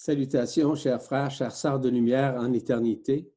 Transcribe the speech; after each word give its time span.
Salutations, 0.00 0.76
chers 0.76 1.02
frères, 1.02 1.28
chers 1.28 1.50
sœurs 1.50 1.80
de 1.80 1.88
lumière 1.88 2.36
en 2.36 2.52
éternité. 2.52 3.28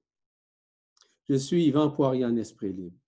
Je 1.28 1.34
suis 1.34 1.66
Yvan 1.66 1.90
Poirier 1.90 2.24
en 2.24 2.36
Esprit 2.36 2.72
Libre 2.72 3.00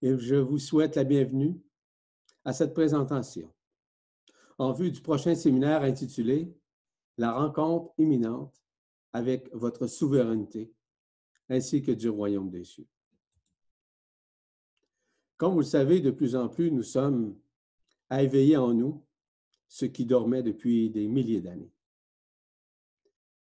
et 0.00 0.16
je 0.16 0.36
vous 0.36 0.60
souhaite 0.60 0.94
la 0.94 1.02
bienvenue 1.02 1.60
à 2.44 2.52
cette 2.52 2.72
présentation 2.72 3.52
en 4.58 4.72
vue 4.72 4.92
du 4.92 5.00
prochain 5.00 5.34
séminaire 5.34 5.82
intitulé 5.82 6.54
La 7.18 7.32
rencontre 7.32 7.92
imminente 7.98 8.62
avec 9.12 9.52
votre 9.52 9.88
souveraineté 9.88 10.72
ainsi 11.48 11.82
que 11.82 11.90
du 11.90 12.08
royaume 12.08 12.48
des 12.48 12.62
cieux. 12.62 12.86
Comme 15.36 15.54
vous 15.54 15.60
le 15.60 15.64
savez, 15.64 16.00
de 16.00 16.12
plus 16.12 16.36
en 16.36 16.48
plus, 16.48 16.70
nous 16.70 16.84
sommes 16.84 17.36
à 18.08 18.22
éveiller 18.22 18.56
en 18.56 18.72
nous 18.72 19.04
ce 19.66 19.84
qui 19.84 20.06
dormait 20.06 20.44
depuis 20.44 20.90
des 20.90 21.08
milliers 21.08 21.40
d'années 21.40 21.72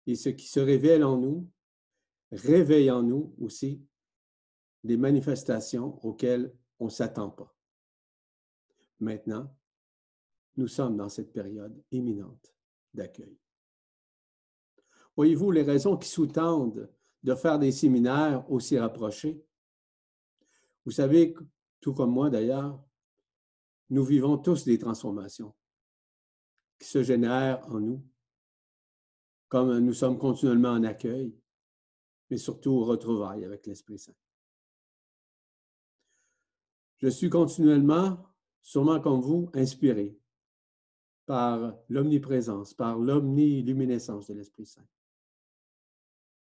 et 0.08 0.14
ce 0.14 0.30
qui 0.30 0.48
se 0.48 0.58
révèle 0.58 1.04
en 1.04 1.18
nous 1.18 1.46
réveille 2.32 2.90
en 2.90 3.02
nous 3.02 3.34
aussi 3.38 3.84
des 4.82 4.96
manifestations 4.96 6.02
auxquelles 6.02 6.50
on 6.78 6.86
ne 6.86 6.90
s'attend 6.90 7.28
pas. 7.28 7.54
Maintenant, 9.00 9.54
nous 10.56 10.66
sommes 10.66 10.96
dans 10.96 11.10
cette 11.10 11.30
période 11.30 11.78
imminente 11.90 12.54
d'accueil. 12.94 13.38
Voyez-vous 15.14 15.50
les 15.50 15.62
raisons 15.62 15.98
qui 15.98 16.09
sous-tendent 16.09 16.90
de 17.22 17.34
faire 17.34 17.59
des 17.59 17.72
séminaires 17.72 18.50
aussi 18.50 18.78
rapprochés? 18.78 19.45
Vous 20.86 20.92
savez, 20.92 21.34
tout 21.80 21.92
comme 21.92 22.12
moi 22.12 22.30
d'ailleurs, 22.30 22.82
nous 23.90 24.04
vivons 24.04 24.38
tous 24.38 24.64
des 24.64 24.78
transformations 24.78 25.54
qui 26.78 26.88
se 26.88 27.02
génèrent 27.02 27.62
en 27.68 27.80
nous 27.80 28.02
comme 29.49 29.79
nous 29.79 29.95
sommes 29.95 30.18
continuellement 30.18 30.71
en 30.71 30.85
accueil, 30.85 31.35
mais 32.30 32.37
surtout 32.37 32.71
au 32.73 32.85
retrouvailles 32.85 33.45
avec 33.45 33.66
l'Esprit 33.66 33.99
Saint. 33.99 34.15
Je 36.99 37.09
suis 37.09 37.30
continuellement, 37.30 38.27
sûrement 38.60 39.01
comme 39.01 39.21
vous, 39.21 39.51
inspiré 39.55 40.18
par 41.27 41.77
l'omniprésence, 41.88 42.74
par 42.74 42.99
l'omniluminescence 42.99 44.27
de 44.29 44.35
l'Esprit 44.35 44.66
Saint, 44.66 44.87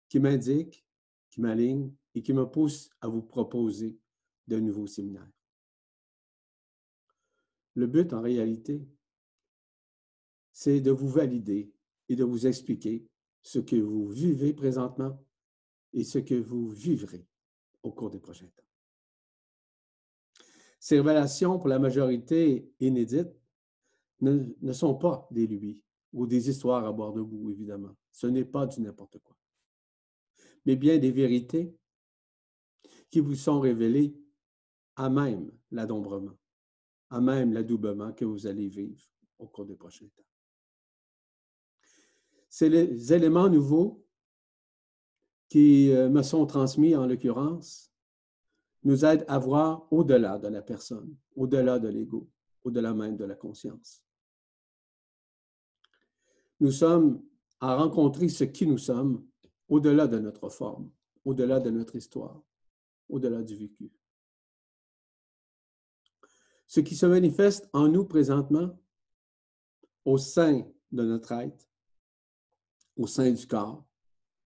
qui 0.10 0.20
m'indique, 0.20 0.86
qui 1.30 1.42
m'aligne 1.42 1.94
et 2.16 2.22
qui 2.22 2.34
me 2.34 2.46
pousse 2.46 2.90
à 3.00 3.08
vous 3.08 3.22
proposer 3.22 3.98
de 4.48 4.60
nouveaux 4.60 4.88
séminaires. 4.88 5.32
Le 7.76 7.88
but, 7.88 8.12
en 8.12 8.22
réalité, 8.22 8.86
c'est 10.52 10.82
de 10.82 10.92
vous 10.92 11.08
valider 11.08 11.72
et 12.12 12.16
de 12.18 12.26
vous 12.26 12.46
expliquer 12.46 13.08
ce 13.42 13.60
que 13.60 13.78
vous 13.78 14.10
vivez 14.10 14.54
présentement 14.54 15.18
et 15.94 16.04
ce 16.04 16.20
que 16.20 16.36
vous 16.36 16.70
vivrez 16.70 17.26
au 17.84 17.92
cours 17.92 18.10
des 18.10 18.20
prochains 18.20 18.48
temps. 18.48 18.68
Ces 20.78 20.98
révélations, 20.98 21.58
pour 21.58 21.70
la 21.70 21.80
majorité 21.80 22.70
inédites, 22.82 23.34
ne, 24.20 24.74
sont 24.74 24.96
pas 24.96 25.26
des 25.32 25.48
lubies 25.48 25.82
ou 26.12 26.28
des 26.28 26.50
histoires 26.50 26.86
à 26.86 26.92
boire 26.92 27.14
debout, 27.14 27.50
évidemment. 27.50 27.96
Ce 28.12 28.28
n'est 28.28 28.46
pas 28.46 28.68
du 28.68 28.82
n'importe 28.82 29.20
quoi. 29.20 29.38
Mais 30.66 30.76
bien 30.76 30.98
des 30.98 31.12
vérités 31.12 31.74
qui 33.10 33.22
vous 33.22 33.36
sont 33.36 33.62
révélées 33.62 34.14
à 34.98 35.10
même 35.10 35.50
l'adombrement, 35.72 36.38
à 37.10 37.22
même 37.22 37.54
l'adoubement 37.54 38.12
que 38.12 38.26
vous 38.26 38.48
allez 38.48 38.68
vivre 38.68 39.02
au 39.40 39.48
cours 39.48 39.66
des 39.66 39.76
prochains 39.76 40.08
temps. 40.08 40.31
C'est 42.54 42.68
les 42.68 43.14
éléments 43.14 43.48
nouveaux 43.48 44.06
qui 45.48 45.90
euh, 45.94 46.10
me 46.10 46.22
sont 46.22 46.46
transmis, 46.46 46.98
en 46.98 47.08
l'occurrence, 47.08 47.94
nous 48.84 49.06
aident 49.06 49.24
à 49.30 49.40
voir 49.40 49.88
au-delà 49.90 50.38
de 50.38 50.50
la 50.50 50.62
personne, 50.62 51.16
au-delà 51.38 51.80
de 51.80 51.88
l'ego, 51.88 52.30
au-delà 52.66 52.94
même 52.94 53.16
de 53.16 53.24
la 53.24 53.36
conscience. 53.36 54.04
Nous 56.60 56.72
sommes 56.72 57.24
à 57.62 57.78
rencontrer 57.78 58.28
ce 58.28 58.44
qui 58.44 58.68
nous 58.68 58.78
sommes 58.78 59.26
au-delà 59.70 60.08
de 60.08 60.20
notre 60.20 60.50
forme, 60.50 60.92
au-delà 61.24 61.62
de 61.62 61.70
notre 61.70 61.96
histoire, 61.96 62.44
au-delà 63.08 63.44
du 63.44 63.56
vécu. 63.56 63.90
Ce 66.68 66.82
qui 66.82 66.98
se 66.98 67.06
manifeste 67.06 67.70
en 67.72 67.88
nous 67.88 68.04
présentement, 68.04 68.78
au 70.04 70.18
sein 70.18 70.70
de 70.92 71.04
notre 71.04 71.32
être, 71.32 71.71
au 73.02 73.08
sein 73.08 73.32
du 73.32 73.48
corps, 73.48 73.84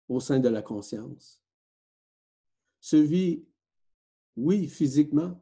au 0.08 0.18
sein 0.18 0.40
de 0.40 0.48
la 0.48 0.60
conscience, 0.60 1.40
se 2.80 2.96
vit, 2.96 3.44
oui, 4.36 4.66
physiquement, 4.66 5.40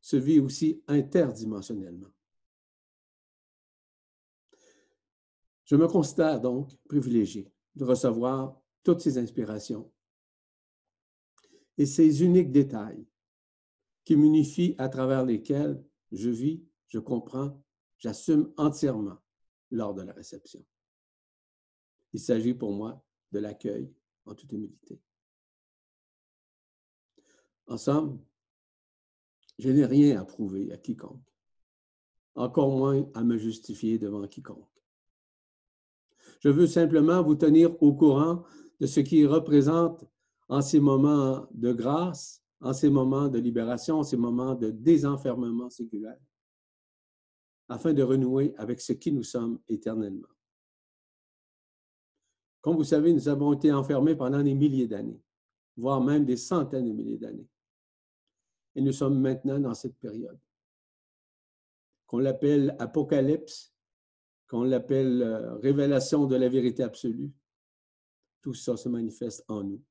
se 0.00 0.16
vit 0.16 0.40
aussi 0.40 0.82
interdimensionnellement. 0.88 2.08
Je 5.64 5.76
me 5.76 5.86
considère 5.86 6.40
donc 6.40 6.76
privilégié 6.88 7.52
de 7.76 7.84
recevoir 7.84 8.60
toutes 8.82 9.00
ces 9.00 9.16
inspirations 9.16 9.88
et 11.78 11.86
ces 11.86 12.24
uniques 12.24 12.50
détails 12.50 13.06
qui 14.04 14.16
m'unifient 14.16 14.74
à 14.76 14.88
travers 14.88 15.24
lesquels 15.24 15.80
je 16.10 16.30
vis, 16.30 16.64
je 16.88 16.98
comprends, 16.98 17.62
j'assume 17.96 18.52
entièrement 18.56 19.18
lors 19.70 19.94
de 19.94 20.02
la 20.02 20.12
réception. 20.12 20.64
Il 22.12 22.20
s'agit 22.20 22.54
pour 22.54 22.72
moi 22.72 23.02
de 23.32 23.38
l'accueil 23.38 23.92
en 24.26 24.34
toute 24.34 24.52
humilité. 24.52 25.00
En 27.66 27.76
somme, 27.76 28.20
je 29.58 29.70
n'ai 29.70 29.86
rien 29.86 30.20
à 30.20 30.24
prouver 30.24 30.72
à 30.72 30.76
quiconque, 30.76 31.22
encore 32.34 32.76
moins 32.76 33.08
à 33.14 33.22
me 33.22 33.38
justifier 33.38 33.98
devant 33.98 34.26
quiconque. 34.26 34.68
Je 36.40 36.48
veux 36.48 36.66
simplement 36.66 37.22
vous 37.22 37.36
tenir 37.36 37.80
au 37.82 37.94
courant 37.94 38.44
de 38.80 38.86
ce 38.86 39.00
qui 39.00 39.24
représente 39.26 40.04
en 40.48 40.60
ces 40.60 40.80
moments 40.80 41.46
de 41.52 41.72
grâce, 41.72 42.42
en 42.60 42.72
ces 42.72 42.90
moments 42.90 43.28
de 43.28 43.38
libération, 43.38 44.00
en 44.00 44.02
ces 44.02 44.16
moments 44.16 44.54
de 44.54 44.70
désenfermement 44.70 45.70
séculaire, 45.70 46.20
afin 47.68 47.92
de 47.92 48.02
renouer 48.02 48.54
avec 48.56 48.80
ce 48.80 48.92
qui 48.92 49.12
nous 49.12 49.22
sommes 49.22 49.60
éternellement. 49.68 50.28
Comme 52.62 52.76
vous 52.76 52.84
savez, 52.84 53.12
nous 53.12 53.28
avons 53.28 53.52
été 53.52 53.72
enfermés 53.72 54.14
pendant 54.14 54.40
des 54.40 54.54
milliers 54.54 54.86
d'années, 54.86 55.20
voire 55.76 56.00
même 56.00 56.24
des 56.24 56.36
centaines 56.36 56.86
de 56.86 56.92
milliers 56.92 57.18
d'années. 57.18 57.48
Et 58.76 58.80
nous 58.80 58.92
sommes 58.92 59.20
maintenant 59.20 59.58
dans 59.58 59.74
cette 59.74 59.98
période 59.98 60.38
qu'on 62.06 62.18
l'appelle 62.18 62.76
apocalypse, 62.78 63.74
qu'on 64.46 64.62
l'appelle 64.62 65.22
euh, 65.22 65.54
révélation 65.56 66.26
de 66.26 66.36
la 66.36 66.48
vérité 66.48 66.82
absolue. 66.82 67.32
Tout 68.42 68.54
ça 68.54 68.76
se 68.76 68.88
manifeste 68.88 69.44
en 69.48 69.64
nous. 69.64 69.82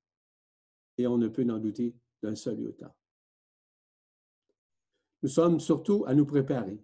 Et 0.98 1.08
on 1.08 1.18
ne 1.18 1.28
peut 1.28 1.44
n'en 1.44 1.58
douter 1.58 1.96
d'un 2.22 2.36
seul 2.36 2.60
iota. 2.60 2.96
Nous 5.24 5.30
sommes 5.30 5.60
surtout 5.60 6.06
à 6.06 6.14
nous 6.14 6.26
préparer 6.26 6.80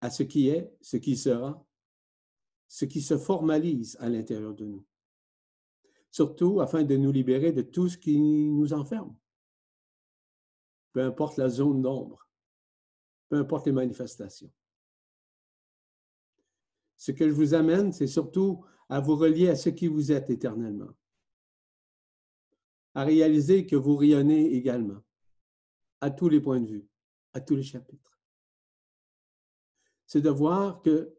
à 0.00 0.10
ce 0.10 0.22
qui 0.22 0.48
est, 0.48 0.70
ce 0.80 0.96
qui 0.96 1.16
sera, 1.16 1.66
ce 2.68 2.84
qui 2.84 3.00
se 3.00 3.16
formalise 3.18 3.96
à 4.00 4.08
l'intérieur 4.08 4.54
de 4.54 4.64
nous 4.64 4.86
surtout 6.10 6.60
afin 6.60 6.84
de 6.84 6.96
nous 6.96 7.12
libérer 7.12 7.52
de 7.52 7.62
tout 7.62 7.88
ce 7.88 7.98
qui 7.98 8.18
nous 8.18 8.72
enferme. 8.72 9.16
Peu 10.92 11.02
importe 11.02 11.36
la 11.36 11.48
zone 11.48 11.82
d'ombre, 11.82 12.28
peu 13.28 13.36
importe 13.36 13.66
les 13.66 13.72
manifestations. 13.72 14.52
Ce 16.96 17.12
que 17.12 17.28
je 17.28 17.34
vous 17.34 17.54
amène, 17.54 17.92
c'est 17.92 18.06
surtout 18.06 18.64
à 18.88 19.00
vous 19.00 19.16
relier 19.16 19.48
à 19.48 19.56
ce 19.56 19.68
qui 19.68 19.86
vous 19.86 20.10
êtes 20.10 20.30
éternellement, 20.30 20.90
à 22.94 23.04
réaliser 23.04 23.66
que 23.66 23.76
vous 23.76 23.96
rayonnez 23.96 24.54
également, 24.54 25.02
à 26.00 26.10
tous 26.10 26.28
les 26.28 26.40
points 26.40 26.60
de 26.60 26.66
vue, 26.66 26.88
à 27.34 27.40
tous 27.40 27.54
les 27.54 27.62
chapitres. 27.62 28.18
C'est 30.06 30.22
de 30.22 30.30
voir 30.30 30.80
que 30.80 31.14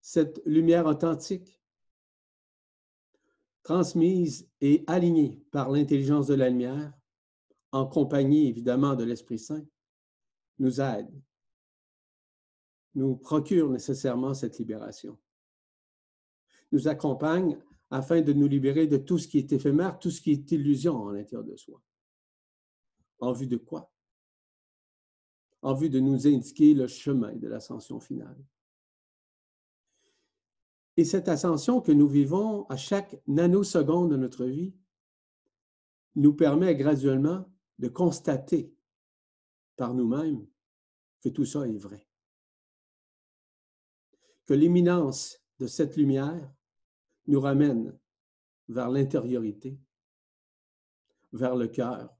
cette 0.00 0.42
lumière 0.44 0.86
authentique 0.86 1.61
transmise 3.62 4.48
et 4.60 4.84
alignée 4.86 5.40
par 5.50 5.70
l'intelligence 5.70 6.26
de 6.26 6.34
la 6.34 6.48
lumière, 6.48 6.92
en 7.70 7.86
compagnie 7.86 8.48
évidemment 8.48 8.94
de 8.94 9.04
l'Esprit 9.04 9.38
Saint, 9.38 9.64
nous 10.58 10.80
aide, 10.80 11.10
nous 12.94 13.16
procure 13.16 13.70
nécessairement 13.70 14.34
cette 14.34 14.58
libération, 14.58 15.18
nous 16.70 16.88
accompagne 16.88 17.58
afin 17.90 18.22
de 18.22 18.32
nous 18.32 18.48
libérer 18.48 18.86
de 18.86 18.96
tout 18.96 19.18
ce 19.18 19.28
qui 19.28 19.38
est 19.38 19.52
éphémère, 19.52 19.98
tout 19.98 20.10
ce 20.10 20.20
qui 20.20 20.32
est 20.32 20.52
illusion 20.52 21.08
à 21.08 21.12
l'intérieur 21.12 21.44
de 21.44 21.56
soi. 21.56 21.82
En 23.20 23.32
vue 23.32 23.46
de 23.46 23.56
quoi? 23.56 23.92
En 25.60 25.74
vue 25.74 25.90
de 25.90 26.00
nous 26.00 26.26
indiquer 26.26 26.74
le 26.74 26.88
chemin 26.88 27.34
de 27.36 27.48
l'ascension 27.48 28.00
finale. 28.00 28.42
Et 30.96 31.04
cette 31.04 31.28
ascension 31.28 31.80
que 31.80 31.92
nous 31.92 32.08
vivons 32.08 32.66
à 32.68 32.76
chaque 32.76 33.20
nanoseconde 33.26 34.10
de 34.10 34.16
notre 34.16 34.44
vie 34.44 34.74
nous 36.14 36.34
permet 36.34 36.76
graduellement 36.76 37.50
de 37.78 37.88
constater 37.88 38.74
par 39.76 39.94
nous-mêmes 39.94 40.46
que 41.22 41.30
tout 41.30 41.46
ça 41.46 41.66
est 41.66 41.78
vrai. 41.78 42.06
Que 44.44 44.54
l'imminence 44.54 45.38
de 45.58 45.66
cette 45.66 45.96
lumière 45.96 46.52
nous 47.26 47.40
ramène 47.40 47.98
vers 48.68 48.90
l'intériorité, 48.90 49.78
vers 51.32 51.56
le 51.56 51.68
cœur, 51.68 52.14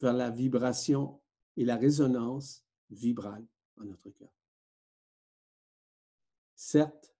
vers 0.00 0.12
la 0.12 0.30
vibration 0.30 1.20
et 1.56 1.64
la 1.64 1.76
résonance 1.76 2.64
vibrale 2.90 3.46
en 3.78 3.84
notre 3.84 4.10
cœur. 4.10 4.32
Certes, 6.54 7.15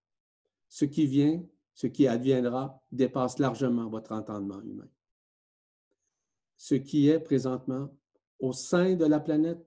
ce 0.77 0.85
qui 0.85 1.07
vient, 1.07 1.43
ce 1.73 1.87
qui 1.87 2.07
adviendra, 2.07 2.79
dépasse 2.93 3.39
largement 3.39 3.89
votre 3.89 4.13
entendement 4.13 4.61
humain. 4.61 4.91
Ce 6.59 6.75
qui 6.75 7.09
est 7.09 7.19
présentement 7.19 7.89
au 8.39 8.53
sein 8.53 8.95
de 8.95 9.07
la 9.07 9.19
planète, 9.19 9.67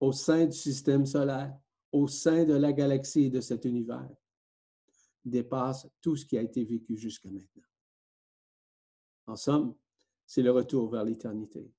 au 0.00 0.12
sein 0.12 0.44
du 0.44 0.52
système 0.52 1.06
solaire, 1.06 1.58
au 1.92 2.08
sein 2.08 2.44
de 2.44 2.52
la 2.52 2.74
galaxie 2.74 3.22
et 3.22 3.30
de 3.30 3.40
cet 3.40 3.64
univers, 3.64 4.10
dépasse 5.24 5.88
tout 6.02 6.14
ce 6.14 6.26
qui 6.26 6.36
a 6.36 6.42
été 6.42 6.62
vécu 6.62 6.94
jusqu'à 6.94 7.30
maintenant. 7.30 7.64
En 9.28 9.36
somme, 9.36 9.74
c'est 10.26 10.42
le 10.42 10.50
retour 10.50 10.90
vers 10.90 11.04
l'éternité. 11.04 11.72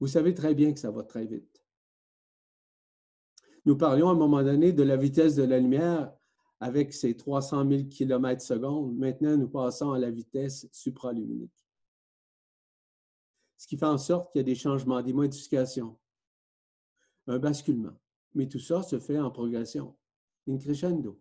Vous 0.00 0.08
savez 0.08 0.34
très 0.34 0.56
bien 0.56 0.72
que 0.72 0.80
ça 0.80 0.90
va 0.90 1.04
très 1.04 1.26
vite. 1.26 1.63
Nous 3.64 3.76
parlions 3.76 4.08
à 4.08 4.12
un 4.12 4.16
moment 4.16 4.42
donné 4.42 4.72
de 4.72 4.82
la 4.82 4.96
vitesse 4.96 5.34
de 5.36 5.44
la 5.44 5.58
lumière 5.58 6.12
avec 6.60 6.92
ses 6.92 7.16
300 7.16 7.68
000 7.68 7.84
km 7.84 8.42
secondes. 8.42 8.96
Maintenant, 8.96 9.36
nous 9.36 9.48
passons 9.48 9.92
à 9.92 9.98
la 9.98 10.10
vitesse 10.10 10.68
supraluminique. 10.72 11.66
Ce 13.56 13.66
qui 13.66 13.78
fait 13.78 13.86
en 13.86 13.98
sorte 13.98 14.32
qu'il 14.32 14.40
y 14.40 14.44
a 14.44 14.44
des 14.44 14.54
changements, 14.54 15.00
des 15.00 15.12
modifications, 15.12 15.98
un 17.26 17.38
basculement. 17.38 17.98
Mais 18.34 18.48
tout 18.48 18.58
ça 18.58 18.82
se 18.82 18.98
fait 18.98 19.18
en 19.18 19.30
progression, 19.30 19.96
in 20.48 20.58
crescendo. 20.58 21.20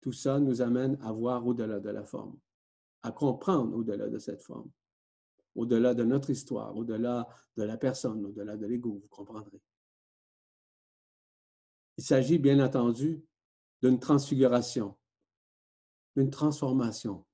Tout 0.00 0.12
ça 0.12 0.40
nous 0.40 0.60
amène 0.60 0.98
à 1.02 1.12
voir 1.12 1.46
au-delà 1.46 1.78
de 1.78 1.90
la 1.90 2.04
forme, 2.04 2.36
à 3.02 3.12
comprendre 3.12 3.76
au-delà 3.76 4.08
de 4.08 4.18
cette 4.18 4.42
forme, 4.42 4.70
au-delà 5.54 5.94
de 5.94 6.02
notre 6.02 6.30
histoire, 6.30 6.76
au-delà 6.76 7.28
de 7.56 7.62
la 7.62 7.76
personne, 7.76 8.24
au-delà 8.26 8.56
de 8.56 8.66
l'ego, 8.66 9.00
vous 9.00 9.08
comprendrez. 9.08 9.62
Il 11.96 12.04
s'agit 12.04 12.38
bien 12.38 12.64
entendu 12.64 13.22
d'une 13.82 14.00
transfiguration, 14.00 14.96
d'une 16.16 16.30
transformation 16.30 17.24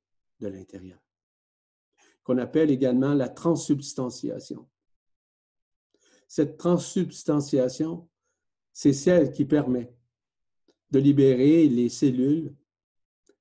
de 0.40 0.48
l'intérieur, 0.48 1.00
qu'on 2.22 2.38
appelle 2.38 2.70
également 2.70 3.14
la 3.14 3.28
transsubstantiation. 3.28 4.68
Cette 6.28 6.56
transsubstantiation, 6.58 8.08
c'est 8.72 8.92
celle 8.92 9.32
qui 9.32 9.44
permet 9.44 9.92
de 10.90 10.98
libérer 10.98 11.68
les 11.68 11.88
cellules 11.88 12.54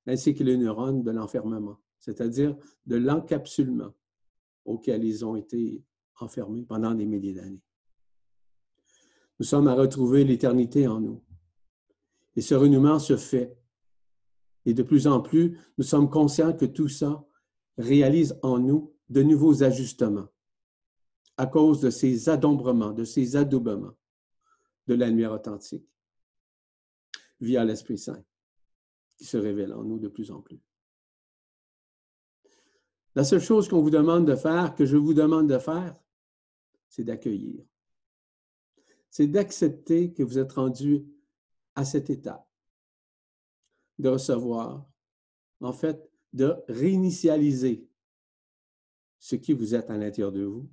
ainsi 0.05 0.33
que 0.33 0.43
les 0.43 0.57
neurones 0.57 1.03
de 1.03 1.11
l'enfermement, 1.11 1.79
c'est-à-dire 1.99 2.57
de 2.85 2.95
l'encapsulement 2.95 3.93
auquel 4.65 5.03
ils 5.03 5.25
ont 5.25 5.35
été 5.35 5.83
enfermés 6.19 6.63
pendant 6.63 6.93
des 6.93 7.05
milliers 7.05 7.33
d'années. 7.33 7.61
Nous 9.39 9.45
sommes 9.45 9.67
à 9.67 9.73
retrouver 9.73 10.25
l'éternité 10.25 10.87
en 10.87 10.99
nous. 10.99 11.23
Et 12.35 12.41
ce 12.41 12.55
renouement 12.55 12.99
se 12.99 13.15
fait. 13.15 13.57
Et 14.65 14.73
de 14.73 14.83
plus 14.83 15.07
en 15.07 15.21
plus, 15.21 15.57
nous 15.77 15.83
sommes 15.83 16.09
conscients 16.09 16.53
que 16.53 16.65
tout 16.65 16.89
ça 16.89 17.25
réalise 17.77 18.37
en 18.43 18.59
nous 18.59 18.93
de 19.09 19.23
nouveaux 19.23 19.63
ajustements 19.63 20.27
à 21.37 21.47
cause 21.47 21.79
de 21.79 21.89
ces 21.89 22.27
adombrements, 22.27 22.91
de 22.91 23.05
ces 23.05 23.37
adoubements 23.37 23.95
de 24.87 24.93
la 24.93 25.07
lumière 25.07 25.31
authentique 25.31 25.87
via 27.39 27.63
l'Esprit 27.63 27.97
Saint 27.97 28.21
qui 29.15 29.23
se 29.23 29.37
révèle 29.37 29.73
en 29.73 29.83
nous 29.83 29.99
de 29.99 30.09
plus 30.09 30.31
en 30.31 30.41
plus. 30.41 30.59
La 33.15 33.23
seule 33.23 33.41
chose 33.41 33.69
qu'on 33.69 33.81
vous 33.81 33.89
demande 33.89 34.27
de 34.27 34.35
faire, 34.35 34.75
que 34.75 34.85
je 34.85 34.97
vous 34.97 35.13
demande 35.13 35.47
de 35.47 35.57
faire, 35.57 35.95
c'est 36.89 37.03
d'accueillir 37.05 37.63
c'est 39.09 39.27
d'accepter 39.27 40.13
que 40.13 40.23
vous 40.23 40.37
êtes 40.37 40.53
rendu 40.53 41.05
à 41.75 41.85
cet 41.85 42.09
état, 42.09 42.47
de 43.97 44.09
recevoir, 44.09 44.85
en 45.61 45.73
fait, 45.73 46.09
de 46.33 46.55
réinitialiser 46.67 47.87
ce 49.17 49.35
qui 49.35 49.53
vous 49.53 49.75
êtes 49.75 49.89
à 49.89 49.97
l'intérieur 49.97 50.31
de 50.31 50.43
vous, 50.43 50.69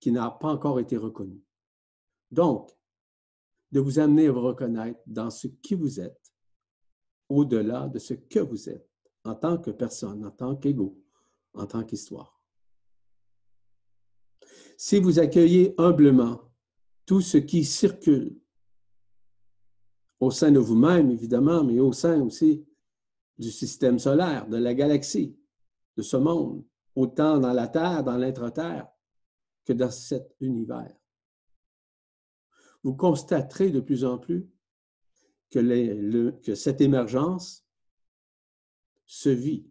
qui 0.00 0.12
n'a 0.12 0.30
pas 0.30 0.52
encore 0.52 0.80
été 0.80 0.96
reconnu. 0.96 1.42
Donc, 2.30 2.70
de 3.70 3.80
vous 3.80 3.98
amener 3.98 4.28
à 4.28 4.32
vous 4.32 4.42
reconnaître 4.42 5.00
dans 5.06 5.30
ce 5.30 5.46
qui 5.48 5.74
vous 5.74 6.00
êtes, 6.00 6.32
au-delà 7.28 7.88
de 7.88 7.98
ce 7.98 8.14
que 8.14 8.40
vous 8.40 8.68
êtes, 8.68 8.88
en 9.24 9.34
tant 9.34 9.58
que 9.58 9.70
personne, 9.70 10.24
en 10.24 10.30
tant 10.30 10.56
qu'ego, 10.56 10.98
en 11.54 11.66
tant 11.66 11.84
qu'histoire. 11.84 12.42
Si 14.76 15.00
vous 15.00 15.18
accueillez 15.18 15.74
humblement 15.78 16.47
tout 17.08 17.22
ce 17.22 17.38
qui 17.38 17.64
circule 17.64 18.38
au 20.20 20.30
sein 20.30 20.52
de 20.52 20.58
vous-même, 20.58 21.10
évidemment, 21.10 21.64
mais 21.64 21.80
au 21.80 21.90
sein 21.90 22.20
aussi 22.20 22.66
du 23.38 23.50
système 23.50 23.98
solaire, 23.98 24.46
de 24.46 24.58
la 24.58 24.74
galaxie, 24.74 25.34
de 25.96 26.02
ce 26.02 26.18
monde, 26.18 26.66
autant 26.94 27.38
dans 27.38 27.54
la 27.54 27.66
Terre, 27.66 28.04
dans 28.04 28.18
l'intra-terre, 28.18 28.88
que 29.64 29.72
dans 29.72 29.90
cet 29.90 30.36
univers. 30.40 30.94
Vous 32.82 32.94
constaterez 32.94 33.70
de 33.70 33.80
plus 33.80 34.04
en 34.04 34.18
plus 34.18 34.46
que, 35.50 36.30
que 36.42 36.54
cette 36.54 36.82
émergence 36.82 37.64
se 39.06 39.30
vit 39.30 39.66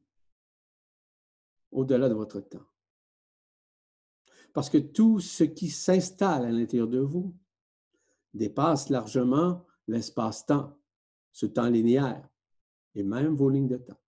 au-delà 1.71 2.09
de 2.09 2.15
votre 2.15 2.39
temps. 2.39 2.66
Parce 4.57 4.71
que 4.71 4.79
tout 4.79 5.19
ce 5.19 5.43
qui 5.43 5.69
s'installe 5.69 6.45
à 6.45 6.51
l'intérieur 6.51 6.87
de 6.87 6.97
vous 6.97 7.31
dépasse 8.33 8.89
largement 8.89 9.63
l'espace-temps, 9.87 10.75
ce 11.31 11.45
temps 11.45 11.69
linéaire, 11.69 12.27
et 12.95 13.03
même 13.03 13.35
vos 13.35 13.49
lignes 13.51 13.67
de 13.67 13.77
temps. 13.77 14.01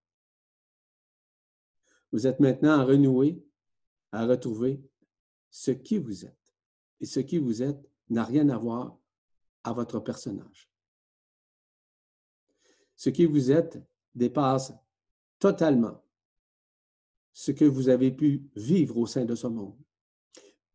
Vous 2.11 2.25
êtes 2.25 2.39
maintenant 2.39 2.79
à 2.79 2.83
renouer, 2.83 3.45
à 4.11 4.25
retrouver 4.25 4.81
ce 5.51 5.69
qui 5.69 5.99
vous 5.99 6.25
êtes. 6.25 6.55
Et 6.99 7.05
ce 7.05 7.19
qui 7.19 7.37
vous 7.37 7.61
êtes 7.61 7.87
n'a 8.09 8.23
rien 8.23 8.49
à 8.49 8.57
voir 8.57 8.97
à 9.63 9.71
votre 9.71 9.99
personnage. 9.99 10.67
Ce 12.95 13.11
qui 13.11 13.27
vous 13.27 13.51
êtes 13.51 13.79
dépasse 14.15 14.73
totalement 15.37 16.03
ce 17.33 17.51
que 17.51 17.65
vous 17.65 17.87
avez 17.87 18.09
pu 18.09 18.49
vivre 18.55 18.97
au 18.97 19.05
sein 19.05 19.25
de 19.25 19.35
ce 19.35 19.45
monde 19.45 19.77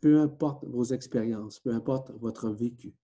peu 0.04 0.20
importe 0.20 0.66
vos 0.66 0.84
expériences, 0.84 1.60
peu 1.60 1.72
importe 1.72 2.10
votre 2.10 2.50
vécu, 2.50 2.94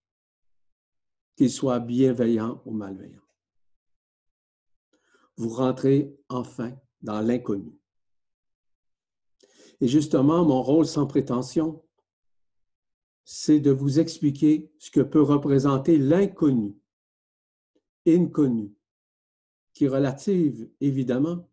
qu'il 1.35 1.50
soit 1.50 1.80
bienveillant 1.80 2.61
ou 2.66 2.73
malveillant. 2.73 3.23
Vous 5.38 5.49
rentrez 5.49 6.14
enfin 6.28 6.76
dans 7.00 7.23
l'inconnu. 7.23 7.75
Et 9.80 9.88
justement, 9.88 10.45
mon 10.45 10.61
rôle 10.61 10.85
sans 10.85 11.07
prétention, 11.07 11.83
c'est 13.25 13.61
de 13.61 13.71
vous 13.71 13.99
expliquer 13.99 14.71
ce 14.78 14.90
que 14.90 15.00
peut 15.00 15.23
représenter 15.23 15.97
l'inconnu, 15.97 16.76
inconnu, 18.07 18.75
qui 19.73 19.87
est 19.87 19.88
relative 19.88 20.71
évidemment 20.83 21.49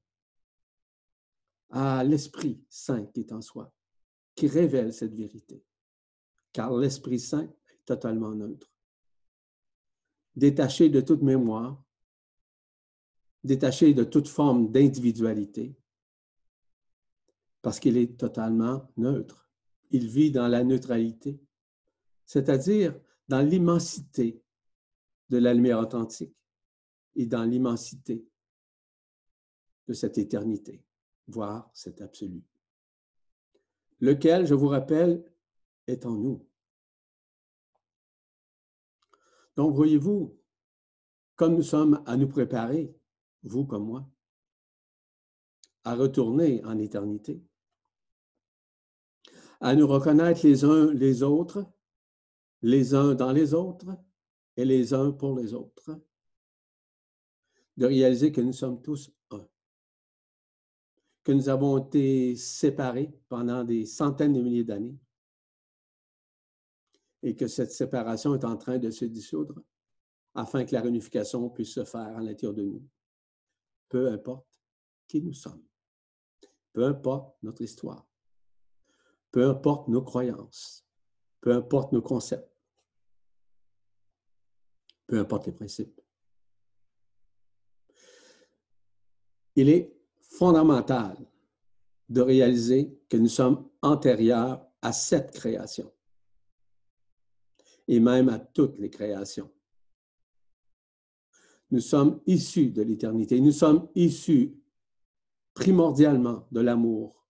à 1.70 2.04
l'Esprit 2.04 2.62
Saint 2.68 3.06
qui 3.06 3.22
est 3.22 3.32
en 3.32 3.40
soi 3.40 3.74
qui 4.38 4.48
révèle 4.48 4.94
cette 4.94 5.16
vérité, 5.16 5.66
car 6.54 6.78
l'Esprit 6.78 7.20
Saint 7.20 7.52
est 7.70 7.86
totalement 7.86 8.36
neutre. 8.36 8.72
Détaché 10.36 10.90
de 10.90 11.02
toute 11.02 11.24
mémoire, 11.24 11.84
détaché 13.44 13.96
de 13.96 14.04
toute 14.04 14.28
forme 14.28 14.72
d'individualité, 14.72 15.76
parce 17.64 17.80
qu'il 17.80 17.98
est 17.98 18.16
totalement 18.16 18.88
neutre. 18.96 19.50
Il 19.90 20.08
vit 20.08 20.30
dans 20.30 20.48
la 20.48 20.64
neutralité, 20.64 21.42
c'est-à-dire 22.24 22.98
dans 23.28 23.42
l'immensité 23.42 24.40
de 25.30 25.38
la 25.40 25.56
lumière 25.56 25.80
authentique 25.80 26.36
et 27.16 27.26
dans 27.26 27.44
l'immensité 27.44 28.24
de 29.88 29.94
cette 29.94 30.20
éternité, 30.20 30.84
voire 31.28 31.72
cet 31.74 32.02
absolu 32.02 32.44
lequel, 34.00 34.46
je 34.46 34.54
vous 34.54 34.68
rappelle, 34.68 35.24
est 35.88 36.06
en 36.06 36.12
nous. 36.12 36.48
Donc, 39.56 39.76
voyez-vous, 39.76 40.38
comme 41.36 41.56
nous 41.56 41.64
sommes 41.64 42.04
à 42.06 42.16
nous 42.16 42.28
préparer, 42.28 42.96
vous 43.44 43.66
comme 43.66 43.86
moi, 43.86 44.08
à 45.84 45.96
retourner 45.96 46.64
en 46.66 46.78
éternité, 46.78 47.42
à 49.60 49.74
nous 49.76 49.88
reconnaître 49.88 50.46
les 50.46 50.64
uns 50.64 50.92
les 50.94 51.24
autres, 51.24 51.66
les 52.62 52.94
uns 52.94 53.16
dans 53.16 53.32
les 53.32 53.54
autres 53.54 53.98
et 54.58 54.66
les 54.66 54.94
uns 54.94 55.12
pour 55.12 55.38
les 55.38 55.54
autres, 55.54 56.00
de 57.78 57.86
réaliser 57.86 58.32
que 58.32 58.42
nous 58.42 58.54
sommes 58.54 58.82
tous 58.82 59.12
que 61.28 61.34
nous 61.34 61.50
avons 61.50 61.78
été 61.78 62.38
séparés 62.38 63.12
pendant 63.28 63.66
des 63.66 63.86
centaines 63.86 64.32
de 64.32 64.40
milliers 64.40 64.64
d'années. 64.64 64.98
Et 67.22 67.36
que 67.36 67.48
cette 67.48 67.72
séparation 67.72 68.34
est 68.34 68.46
en 68.46 68.56
train 68.56 68.78
de 68.78 68.90
se 68.90 69.04
dissoudre 69.04 69.62
afin 70.34 70.64
que 70.64 70.74
la 70.74 70.80
réunification 70.80 71.50
puisse 71.50 71.74
se 71.74 71.84
faire 71.84 72.16
à 72.16 72.22
l'intérieur 72.22 72.54
de 72.54 72.64
nous. 72.64 72.82
Peu 73.90 74.10
importe 74.10 74.48
qui 75.06 75.22
nous 75.22 75.34
sommes, 75.34 75.62
peu 76.72 76.86
importe 76.86 77.36
notre 77.44 77.62
histoire, 77.62 78.08
peu 79.30 79.50
importe 79.50 79.90
nos 79.90 80.04
croyances, 80.04 80.86
peu 81.42 81.52
importe 81.52 81.92
nos 81.92 82.02
concepts, 82.02 82.56
peu 85.08 85.20
importe 85.20 85.48
les 85.48 85.52
principes. 85.52 86.00
Il 89.58 89.68
est 89.68 89.97
fondamental 90.38 91.18
de 92.10 92.22
réaliser 92.22 92.98
que 93.10 93.18
nous 93.18 93.28
sommes 93.28 93.68
antérieurs 93.82 94.66
à 94.82 94.94
cette 94.94 95.32
création 95.32 95.92
et 97.88 98.00
même 98.00 98.30
à 98.30 98.40
toutes 98.40 98.78
les 98.80 98.90
créations. 98.90 99.50
Nous 101.72 101.80
sommes 101.80 102.22
issus 102.26 102.70
de 102.70 102.82
l'éternité. 102.82 103.42
Nous 103.42 103.52
sommes 103.52 103.90
issus 103.96 104.56
primordialement 105.54 106.48
de 106.52 106.62
l'amour. 106.62 107.26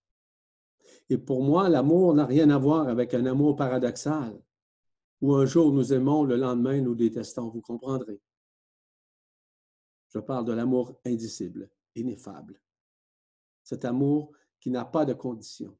Et 1.10 1.18
pour 1.18 1.42
moi, 1.42 1.68
l'amour 1.68 2.14
n'a 2.14 2.26
rien 2.26 2.50
à 2.50 2.58
voir 2.58 2.88
avec 2.88 3.14
un 3.14 3.26
amour 3.26 3.56
paradoxal, 3.56 4.38
où 5.20 5.34
un 5.34 5.46
jour 5.46 5.72
nous 5.72 5.92
aimons, 5.92 6.22
le 6.24 6.36
lendemain 6.36 6.80
nous 6.80 6.94
détestons, 6.94 7.48
vous 7.48 7.62
comprendrez. 7.62 8.20
Je 10.08 10.18
parle 10.18 10.44
de 10.44 10.52
l'amour 10.52 11.00
indicible, 11.04 11.70
ineffable. 11.96 12.60
Cet 13.68 13.84
amour 13.84 14.32
qui 14.60 14.70
n'a 14.70 14.86
pas 14.86 15.04
de 15.04 15.12
condition 15.12 15.76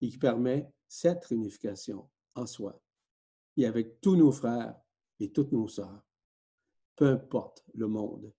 et 0.00 0.08
qui 0.08 0.16
permet 0.16 0.72
cette 0.86 1.22
réunification 1.26 2.08
en 2.34 2.46
soi 2.46 2.80
et 3.58 3.66
avec 3.66 4.00
tous 4.00 4.16
nos 4.16 4.32
frères 4.32 4.74
et 5.20 5.30
toutes 5.30 5.52
nos 5.52 5.68
sœurs 5.68 6.02
peu 6.96 7.06
importe 7.06 7.66
le 7.74 7.86
monde, 7.86 8.32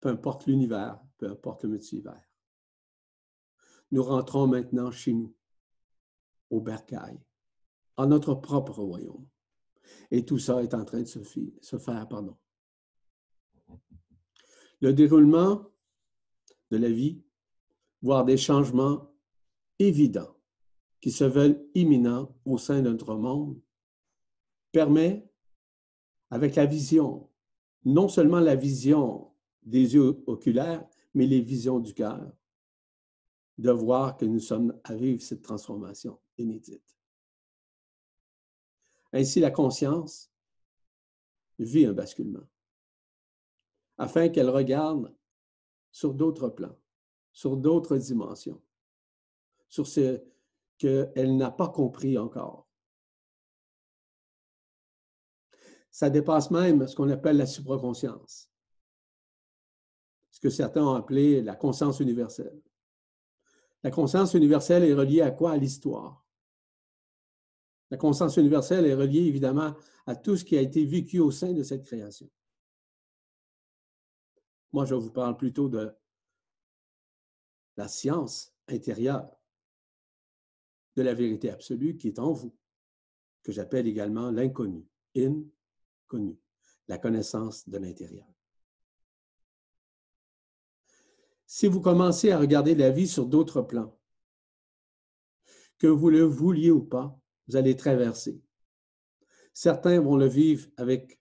peu 0.00 0.08
importe 0.08 0.46
l'univers, 0.46 0.98
peu 1.18 1.28
importe 1.28 1.64
le 1.64 1.68
multivers. 1.68 2.30
Nous 3.90 4.02
rentrons 4.02 4.46
maintenant 4.46 4.90
chez 4.90 5.12
nous, 5.12 5.36
au 6.48 6.62
bercail, 6.62 7.20
en 7.98 8.06
notre 8.06 8.36
propre 8.36 8.80
royaume. 8.82 9.28
Et 10.10 10.24
tout 10.24 10.38
ça 10.38 10.62
est 10.62 10.72
en 10.72 10.86
train 10.86 11.02
de 11.02 11.06
se, 11.06 11.20
se 11.60 11.78
faire. 11.78 12.08
Le 14.80 14.94
déroulement 14.94 15.70
de 16.70 16.78
la 16.78 16.88
vie, 16.88 17.22
voire 18.04 18.26
des 18.26 18.36
changements 18.36 19.10
évidents 19.78 20.36
qui 21.00 21.10
se 21.10 21.24
veulent 21.24 21.66
imminents 21.74 22.36
au 22.44 22.58
sein 22.58 22.82
de 22.82 22.90
notre 22.90 23.14
monde, 23.14 23.58
permet, 24.72 25.26
avec 26.28 26.54
la 26.54 26.66
vision 26.66 27.30
non 27.86 28.08
seulement 28.08 28.40
la 28.40 28.56
vision 28.56 29.32
des 29.62 29.94
yeux 29.94 30.22
oculaires, 30.26 30.86
mais 31.14 31.26
les 31.26 31.40
visions 31.40 31.80
du 31.80 31.94
cœur, 31.94 32.30
de 33.56 33.70
voir 33.70 34.18
que 34.18 34.26
nous 34.26 34.40
sommes 34.40 34.78
à 34.84 34.94
vivre 34.94 35.22
cette 35.22 35.42
transformation 35.42 36.18
inédite. 36.36 36.98
Ainsi, 39.14 39.40
la 39.40 39.50
conscience 39.50 40.30
vit 41.58 41.86
un 41.86 41.94
basculement, 41.94 42.46
afin 43.96 44.28
qu'elle 44.28 44.50
regarde 44.50 45.14
sur 45.90 46.12
d'autres 46.12 46.50
plans, 46.50 46.76
sur 47.34 47.56
d'autres 47.56 47.98
dimensions, 47.98 48.62
sur 49.68 49.86
ce 49.86 50.22
qu'elle 50.78 51.36
n'a 51.36 51.50
pas 51.50 51.68
compris 51.68 52.16
encore, 52.16 52.66
ça 55.90 56.08
dépasse 56.08 56.50
même 56.50 56.86
ce 56.86 56.96
qu'on 56.96 57.10
appelle 57.10 57.36
la 57.36 57.46
supraconscience, 57.46 58.50
ce 60.30 60.40
que 60.40 60.48
certains 60.48 60.84
ont 60.84 60.94
appelé 60.94 61.42
la 61.42 61.56
conscience 61.56 62.00
universelle. 62.00 62.60
La 63.82 63.90
conscience 63.90 64.34
universelle 64.34 64.84
est 64.84 64.94
reliée 64.94 65.20
à 65.20 65.30
quoi? 65.30 65.52
À 65.52 65.56
l'histoire. 65.56 66.24
La 67.90 67.96
conscience 67.96 68.36
universelle 68.36 68.86
est 68.86 68.94
reliée 68.94 69.26
évidemment 69.26 69.74
à 70.06 70.16
tout 70.16 70.36
ce 70.36 70.44
qui 70.44 70.56
a 70.56 70.60
été 70.60 70.84
vécu 70.84 71.18
au 71.18 71.30
sein 71.30 71.52
de 71.52 71.62
cette 71.62 71.84
création. 71.84 72.30
Moi, 74.72 74.84
je 74.86 74.94
vous 74.94 75.10
parle 75.10 75.36
plutôt 75.36 75.68
de 75.68 75.94
la 77.76 77.88
science 77.88 78.54
intérieure, 78.68 79.30
de 80.96 81.02
la 81.02 81.14
vérité 81.14 81.50
absolue 81.50 81.96
qui 81.96 82.08
est 82.08 82.18
en 82.18 82.32
vous, 82.32 82.54
que 83.42 83.52
j'appelle 83.52 83.86
également 83.86 84.30
l'inconnu, 84.30 84.86
in 85.16 85.42
connu, 86.06 86.38
la 86.88 86.98
connaissance 86.98 87.68
de 87.68 87.78
l'intérieur. 87.78 88.26
Si 91.46 91.66
vous 91.66 91.80
commencez 91.80 92.30
à 92.30 92.38
regarder 92.38 92.74
la 92.74 92.90
vie 92.90 93.08
sur 93.08 93.26
d'autres 93.26 93.62
plans, 93.62 93.98
que 95.78 95.86
vous 95.86 96.10
le 96.10 96.22
vouliez 96.22 96.70
ou 96.70 96.82
pas, 96.82 97.20
vous 97.46 97.56
allez 97.56 97.76
traverser. 97.76 98.40
Certains 99.52 100.00
vont 100.00 100.16
le 100.16 100.26
vivre 100.26 100.68
avec 100.76 101.20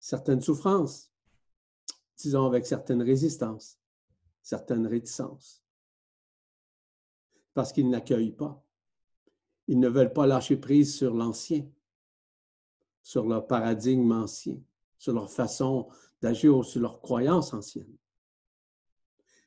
certaines 0.00 0.40
souffrances, 0.40 1.12
disons 2.16 2.46
avec 2.46 2.66
certaines 2.66 3.02
résistances, 3.02 3.78
certaines 4.46 4.86
réticences, 4.86 5.64
parce 7.52 7.72
qu'ils 7.72 7.90
n'accueillent 7.90 8.36
pas. 8.36 8.62
Ils 9.66 9.80
ne 9.80 9.88
veulent 9.88 10.12
pas 10.12 10.26
lâcher 10.26 10.56
prise 10.56 10.94
sur 10.94 11.14
l'ancien 11.14 11.66
sur 13.06 13.24
leur 13.24 13.46
paradigme 13.46 14.10
ancien, 14.10 14.60
sur 14.98 15.12
leur 15.12 15.30
façon 15.30 15.88
d'agir, 16.20 16.64
sur 16.64 16.80
leurs 16.80 17.00
croyances 17.00 17.54
anciennes. 17.54 17.96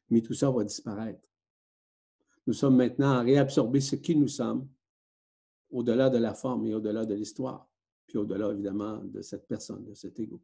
Mais 0.10 0.22
tout 0.22 0.34
ça 0.34 0.50
va 0.50 0.64
disparaître. 0.64 1.28
Nous 2.48 2.54
sommes 2.54 2.78
maintenant 2.78 3.12
à 3.12 3.20
réabsorber 3.20 3.82
ce 3.82 3.98
qui 3.98 4.16
nous 4.16 4.30
sommes, 4.30 4.66
au-delà 5.72 6.10
de 6.10 6.18
la 6.18 6.34
forme 6.34 6.68
et 6.68 6.74
au-delà 6.74 7.06
de 7.06 7.14
l'histoire, 7.14 7.70
puis 8.08 8.18
au-delà 8.18 8.50
évidemment 8.50 9.00
de 9.04 9.22
cette 9.22 9.46
personne, 9.46 9.84
de 9.84 9.94
cet 9.94 10.18
ego. 10.22 10.42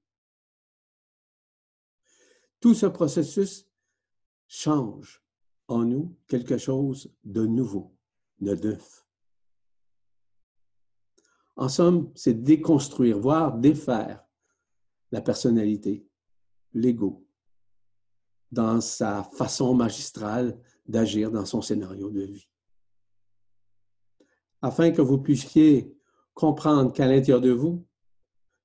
Tout 2.60 2.74
ce 2.74 2.88
processus 2.88 3.66
change 4.48 5.24
en 5.68 5.86
nous 5.86 6.16
quelque 6.28 6.58
chose 6.58 7.14
de 7.24 7.46
nouveau, 7.46 7.96
de 8.40 8.56
neuf. 8.56 9.06
En 11.56 11.70
somme, 11.70 12.12
c'est 12.16 12.44
déconstruire, 12.44 13.18
voire 13.18 13.58
défaire 13.58 14.24
la 15.12 15.22
personnalité, 15.22 16.06
l'ego, 16.74 17.26
dans 18.52 18.82
sa 18.82 19.24
façon 19.24 19.74
magistrale 19.74 20.60
d'agir 20.86 21.32
dans 21.32 21.46
son 21.46 21.62
scénario 21.62 22.10
de 22.12 22.22
vie. 22.22 22.50
Afin 24.62 24.92
que 24.92 25.02
vous 25.02 25.20
puissiez 25.20 25.96
comprendre 26.34 26.92
qu'à 26.92 27.08
l'intérieur 27.08 27.42
de 27.42 27.52
vous, 27.52 27.86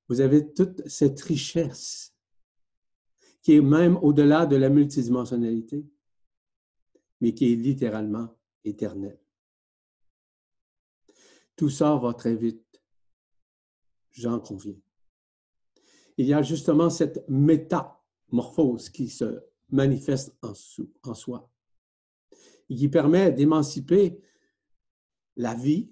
vous 0.09 0.21
avez 0.21 0.53
toute 0.53 0.87
cette 0.89 1.21
richesse 1.21 2.10
qui 3.43 3.55
est 3.55 3.63
même 3.63 3.97
au-delà 3.99 4.47
de 4.47 4.57
la 4.57 4.69
multidimensionnalité, 4.69 5.87
mais 7.21 7.35
qui 7.35 7.53
est 7.53 7.57
littéralement 7.57 8.37
éternelle. 8.65 9.21
Tout 11.57 11.71
ça 11.71 11.97
va 11.97 12.15
très 12.15 12.37
vite 12.37 12.71
j'en 14.13 14.41
conviens. 14.41 14.77
Il 16.17 16.27
y 16.27 16.35
a 16.35 16.43
justement 16.43 16.91
cette 16.91 17.27
métamorphose 17.29 18.91
qui 18.91 19.09
se 19.09 19.43
manifeste 19.71 20.37
en, 20.43 20.53
en 21.03 21.15
soi 21.15 21.51
et 22.69 22.77
qui 22.77 22.89
permet 22.89 23.33
d'émanciper 23.33 24.21
la 25.37 25.55
vie, 25.55 25.91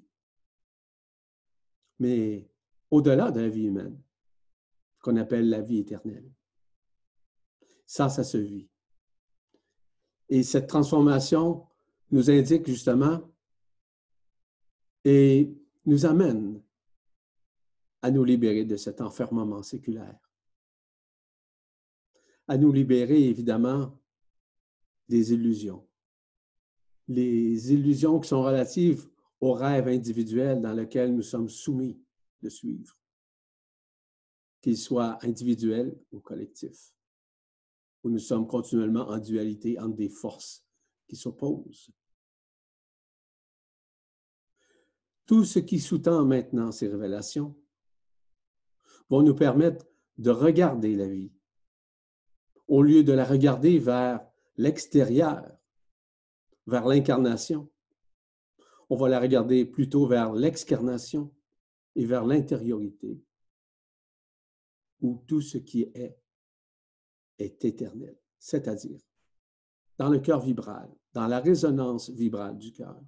mais 1.99 2.51
au-delà 2.91 3.31
de 3.31 3.41
la 3.41 3.49
vie 3.49 3.65
humaine, 3.65 4.01
qu'on 5.01 5.17
appelle 5.17 5.49
la 5.49 5.63
vie 5.63 5.79
éternelle. 5.79 6.31
Ça, 7.89 8.09
ça 8.09 8.23
se 8.23 8.37
vit. 8.37 8.69
Et 10.29 10.45
cette 10.45 10.69
transformation 10.69 11.67
nous 12.11 12.31
indique 12.31 12.69
justement 12.69 13.21
et 15.05 15.51
nous 15.87 16.05
amène 16.05 16.63
à 18.03 18.11
nous 18.11 18.23
libérer 18.23 18.65
de 18.65 18.77
cet 18.77 19.01
enfermement 19.01 19.63
séculaire. 19.63 20.21
à 22.49 22.57
nous 22.57 22.73
libérer, 22.73 23.29
évidemment, 23.29 23.95
des 25.07 25.35
illusions. 25.35 25.87
Les 27.07 27.73
illusions 27.73 28.19
qui 28.21 28.29
sont 28.29 28.43
relatives 28.43 29.07
au 29.41 29.53
rêve 29.53 29.87
individuel 29.89 30.63
dans 30.63 30.73
lequel 30.73 31.15
nous 31.15 31.23
sommes 31.23 31.51
soumis 31.51 32.01
de 32.41 32.49
suivre, 32.49 32.99
qu'il 34.63 34.79
soit 34.79 35.19
individuel 35.25 35.95
ou 36.11 36.21
collectif, 36.21 36.95
où 38.03 38.11
nous 38.11 38.19
sommes 38.19 38.47
continuellement 38.47 39.09
en 39.09 39.19
dualité 39.19 39.79
entre 39.79 39.97
des 39.97 40.09
forces 40.09 40.65
qui 41.09 41.17
s'opposent. 41.17 41.91
Tout 45.27 45.45
ce 45.45 45.59
qui 45.59 45.79
sous-tend 45.79 46.25
maintenant 46.25 46.73
ces 46.73 46.89
révélations 46.89 47.55
vont 49.11 49.23
nous 49.23 49.35
permettre 49.35 49.87
de 50.17 50.31
regarder 50.31 50.95
la 50.95 51.09
vie 51.09 51.33
au 52.67 52.83
lieu 52.83 53.03
de 53.03 53.13
la 53.13 53.25
regarder 53.25 53.79
vers 53.79 54.27
l'extérieur, 54.57 55.43
vers 56.67 56.87
l'incarnation. 56.87 57.71
On 58.91 58.97
va 58.97 59.09
la 59.09 59.21
regarder 59.21 59.65
plutôt 59.65 60.07
vers 60.07 60.33
l'excarnation 60.33 61.35
et 61.95 62.05
vers 62.05 62.25
l'intériorité, 62.25 63.23
où 65.01 65.25
tout 65.27 65.41
ce 65.41 65.59
qui 65.59 65.83
est 65.95 66.19
est 67.39 67.65
éternel, 67.65 68.19
c'est-à-dire 68.39 69.01
dans 69.99 70.09
le 70.09 70.21
cœur 70.21 70.41
vibral, 70.41 70.89
dans 71.13 71.27
la 71.27 71.41
résonance 71.41 72.11
vibrale 72.11 72.57
du 72.57 72.73
cœur, 72.73 73.01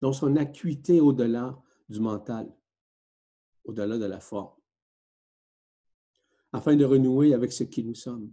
dans 0.00 0.12
son 0.12 0.36
acuité 0.36 1.00
au-delà 1.00 1.60
du 1.88 1.98
mental, 2.00 2.54
au-delà 3.64 3.96
de 3.98 4.04
la 4.04 4.20
forme, 4.20 4.60
afin 6.52 6.76
de 6.76 6.84
renouer 6.84 7.32
avec 7.32 7.52
ce 7.52 7.64
qui 7.64 7.82
nous 7.84 7.94
sommes. 7.94 8.32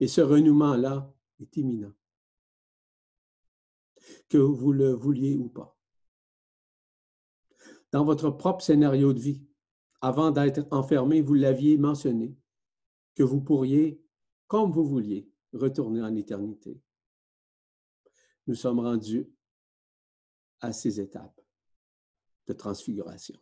Et 0.00 0.08
ce 0.08 0.20
renouement-là 0.20 1.14
est 1.40 1.56
imminent, 1.56 1.94
que 4.28 4.38
vous 4.38 4.72
le 4.72 4.92
vouliez 4.92 5.36
ou 5.36 5.48
pas. 5.48 5.78
Dans 7.92 8.04
votre 8.04 8.30
propre 8.30 8.62
scénario 8.62 9.12
de 9.12 9.20
vie, 9.20 9.42
avant 10.00 10.30
d'être 10.32 10.66
enfermé, 10.72 11.22
vous 11.22 11.34
l'aviez 11.34 11.78
mentionné, 11.78 12.36
que 13.16 13.22
vous 13.22 13.40
pourriez, 13.40 14.00
comme 14.46 14.70
vous 14.70 14.84
vouliez, 14.84 15.28
retourner 15.52 16.02
en 16.02 16.14
éternité. 16.14 16.80
Nous 18.46 18.54
sommes 18.54 18.78
rendus 18.78 19.28
à 20.60 20.72
ces 20.72 21.00
étapes 21.00 21.40
de 22.46 22.52
transfiguration. 22.52 23.40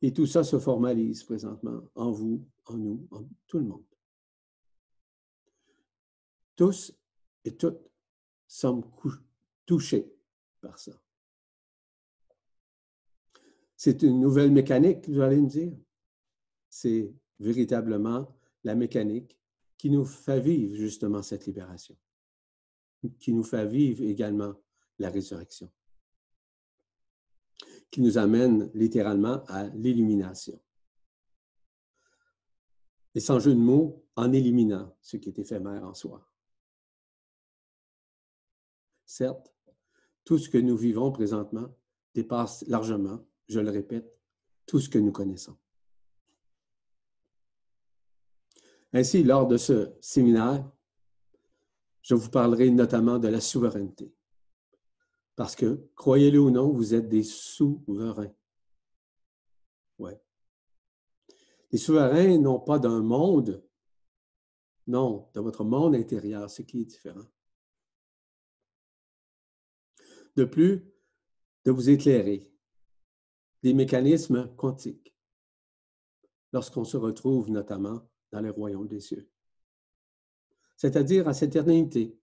Et 0.00 0.12
tout 0.12 0.26
ça 0.26 0.44
se 0.44 0.58
formalise 0.58 1.24
présentement 1.24 1.82
en 1.94 2.12
vous, 2.12 2.48
en 2.66 2.76
nous, 2.76 3.08
en 3.10 3.28
tout 3.46 3.58
le 3.58 3.64
monde. 3.64 3.84
Tous 6.54 6.96
et 7.44 7.56
toutes 7.56 7.90
sommes 8.46 8.84
touchés 9.66 10.14
par 10.60 10.78
ça. 10.78 10.92
C'est 13.76 14.02
une 14.02 14.20
nouvelle 14.20 14.52
mécanique, 14.52 15.08
vous 15.08 15.20
allez 15.20 15.40
me 15.40 15.48
dire? 15.48 15.76
C'est 16.78 17.10
véritablement 17.40 18.36
la 18.62 18.74
mécanique 18.74 19.40
qui 19.78 19.88
nous 19.88 20.04
fait 20.04 20.40
vivre 20.40 20.76
justement 20.76 21.22
cette 21.22 21.46
libération, 21.46 21.96
qui 23.18 23.32
nous 23.32 23.44
fait 23.44 23.66
vivre 23.66 24.02
également 24.02 24.54
la 24.98 25.08
résurrection, 25.08 25.72
qui 27.90 28.02
nous 28.02 28.18
amène 28.18 28.70
littéralement 28.74 29.42
à 29.46 29.68
l'illumination. 29.68 30.60
Et 33.14 33.20
sans 33.20 33.40
jeu 33.40 33.54
de 33.54 33.58
mots, 33.58 34.04
en 34.14 34.34
éliminant 34.34 34.94
ce 35.00 35.16
qui 35.16 35.30
est 35.30 35.38
éphémère 35.38 35.82
en 35.82 35.94
soi. 35.94 36.30
Certes, 39.06 39.50
tout 40.24 40.36
ce 40.36 40.50
que 40.50 40.58
nous 40.58 40.76
vivons 40.76 41.10
présentement 41.10 41.74
dépasse 42.12 42.66
largement, 42.68 43.26
je 43.48 43.60
le 43.60 43.70
répète, 43.70 44.14
tout 44.66 44.78
ce 44.78 44.90
que 44.90 44.98
nous 44.98 45.12
connaissons. 45.12 45.56
Ainsi, 48.96 49.22
lors 49.22 49.46
de 49.46 49.58
ce 49.58 49.92
séminaire, 50.00 50.66
je 52.00 52.14
vous 52.14 52.30
parlerai 52.30 52.70
notamment 52.70 53.18
de 53.18 53.28
la 53.28 53.42
souveraineté. 53.42 54.10
Parce 55.34 55.54
que, 55.54 55.90
croyez-le 55.94 56.40
ou 56.40 56.48
non, 56.48 56.72
vous 56.72 56.94
êtes 56.94 57.06
des 57.06 57.22
souverains. 57.22 58.34
Ouais. 59.98 60.18
Les 61.70 61.76
souverains 61.76 62.38
n'ont 62.38 62.58
pas 62.58 62.78
d'un 62.78 63.02
monde, 63.02 63.62
non, 64.86 65.28
de 65.34 65.40
votre 65.40 65.62
monde 65.62 65.94
intérieur, 65.94 66.48
ce 66.48 66.62
qui 66.62 66.80
est 66.80 66.86
différent. 66.86 67.26
De 70.36 70.46
plus, 70.46 70.90
de 71.66 71.70
vous 71.70 71.90
éclairer 71.90 72.50
des 73.62 73.74
mécanismes 73.74 74.56
quantiques 74.56 75.14
lorsqu'on 76.54 76.84
se 76.84 76.96
retrouve 76.96 77.50
notamment 77.50 78.00
dans 78.32 78.40
le 78.40 78.50
royaume 78.50 78.86
des 78.86 79.00
cieux. 79.00 79.28
C'est-à-dire 80.76 81.28
à 81.28 81.34
cette 81.34 81.50
éternité, 81.50 82.18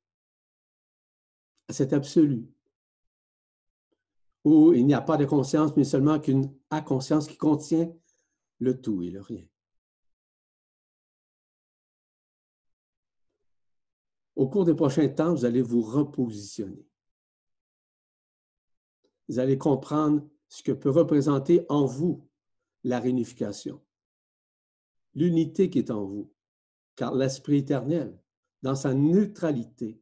à 1.68 1.74
cet 1.74 1.94
absolu, 1.94 2.48
où 4.44 4.74
il 4.74 4.86
n'y 4.86 4.94
a 4.94 5.02
pas 5.02 5.18
de 5.18 5.26
conscience, 5.26 5.76
mais 5.76 5.84
seulement 5.84 6.20
qu'une 6.20 6.54
inconscience 6.70 7.28
qui 7.28 7.38
contient 7.38 7.92
le 8.60 8.80
tout 8.80 9.02
et 9.02 9.10
le 9.10 9.22
rien. 9.22 9.46
Au 14.36 14.50
cours 14.50 14.66
des 14.66 14.74
prochains 14.74 15.08
temps, 15.10 15.34
vous 15.34 15.46
allez 15.46 15.62
vous 15.62 15.82
repositionner 15.82 16.86
vous 19.28 19.40
allez 19.40 19.58
comprendre 19.58 20.28
ce 20.48 20.64
que 20.64 20.72
peut 20.72 20.90
représenter 20.90 21.66
en 21.70 21.86
vous 21.86 22.28
la 22.84 23.00
réunification, 23.00 23.82
l'unité 25.16 25.70
qui 25.70 25.80
est 25.80 25.92
en 25.92 26.06
vous, 26.06 26.34
car 26.96 27.14
l'Esprit 27.14 27.58
éternel, 27.58 28.18
dans 28.62 28.76
sa 28.76 28.94
neutralité, 28.94 30.02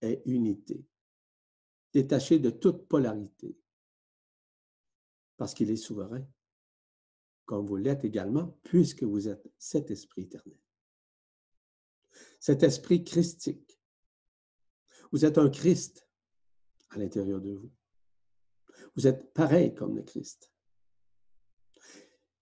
est 0.00 0.22
unité, 0.26 0.86
détaché 1.92 2.38
de 2.38 2.50
toute 2.50 2.86
polarité, 2.88 3.58
parce 5.36 5.54
qu'il 5.54 5.70
est 5.70 5.76
souverain, 5.76 6.26
comme 7.44 7.66
vous 7.66 7.76
l'êtes 7.76 8.04
également, 8.04 8.58
puisque 8.62 9.04
vous 9.04 9.28
êtes 9.28 9.50
cet 9.58 9.90
Esprit 9.90 10.22
éternel. 10.22 10.58
Cet 12.40 12.62
Esprit 12.62 13.04
christique. 13.04 13.80
Vous 15.12 15.24
êtes 15.24 15.38
un 15.38 15.48
Christ 15.48 16.08
à 16.90 16.98
l'intérieur 16.98 17.40
de 17.40 17.52
vous. 17.52 17.70
Vous 18.96 19.06
êtes 19.06 19.32
pareil 19.32 19.74
comme 19.74 19.96
le 19.96 20.02
Christ. 20.02 20.52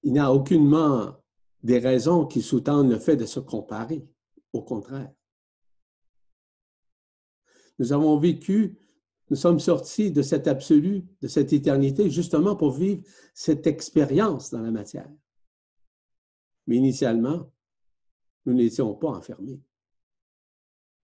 Il 0.03 0.13
n'y 0.13 0.19
a 0.19 0.33
aucunement 0.33 1.23
des 1.67 1.79
raisons 1.79 2.27
qui 2.27 2.43
sous-tendent 2.43 2.91
le 2.91 2.99
fait 2.99 3.17
de 3.17 3.27
se 3.27 3.41
comparer. 3.41 4.07
Au 4.53 4.63
contraire. 4.63 5.13
Nous 7.79 7.93
avons 7.93 8.19
vécu, 8.19 8.79
nous 9.29 9.37
sommes 9.37 9.61
sortis 9.61 10.11
de 10.11 10.23
cet 10.23 10.49
absolu, 10.49 11.05
de 11.21 11.29
cette 11.29 11.53
éternité, 11.53 12.09
justement 12.09 12.57
pour 12.57 12.71
vivre 12.71 13.03
cette 13.35 13.67
expérience 13.67 14.51
dans 14.51 14.63
la 14.63 14.71
matière. 14.71 15.11
Mais 16.67 16.77
initialement, 16.77 17.53
nous 18.47 18.55
n'étions 18.55 18.95
pas 18.95 19.11
enfermés. 19.11 19.61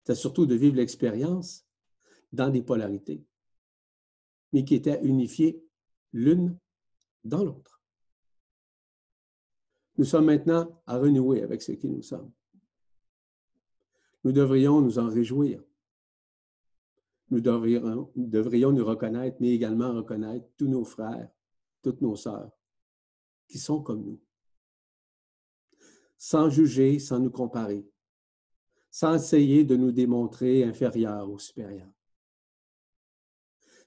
C'est 0.05 0.17
surtout 0.17 0.47
de 0.47 0.57
vivre 0.57 0.77
l'expérience 0.77 1.65
dans 2.33 2.49
des 2.49 2.63
polarités 2.63 3.25
mais 4.53 4.65
qui 4.65 4.75
étaient 4.75 5.01
unifiées 5.03 5.63
l'une 6.13 6.59
dans 7.25 7.45
l'autre. 7.45 7.78
Nous 9.99 10.05
sommes 10.05 10.27
maintenant 10.27 10.81
à 10.87 10.97
renouer 10.99 11.43
avec 11.43 11.61
ce 11.61 11.73
qui 11.73 11.89
nous 11.89 12.03
sommes. 12.03 12.33
Nous 14.25 14.33
devrions 14.33 14.81
nous 14.81 14.99
en 14.99 15.09
réjouir. 15.09 15.63
Nous 17.31 17.41
devrions, 17.41 18.11
nous 18.17 18.27
devrions 18.27 18.73
nous 18.73 18.85
reconnaître, 18.85 19.37
mais 19.41 19.51
également 19.51 19.93
reconnaître 19.93 20.47
tous 20.57 20.69
nos 20.69 20.85
frères, 20.85 21.29
toutes 21.83 22.01
nos 22.01 22.17
sœurs 22.17 22.51
qui 23.49 23.59
sont 23.59 23.83
comme 23.83 24.05
nous. 24.05 24.21
Sans 26.17 26.49
juger, 26.49 26.99
sans 26.99 27.19
nous 27.19 27.31
comparer, 27.31 27.87
sans 28.91 29.15
essayer 29.15 29.65
de 29.65 29.77
nous 29.77 29.93
démontrer 29.93 30.65
inférieurs 30.65 31.31
ou 31.31 31.39
supérieurs 31.39 31.93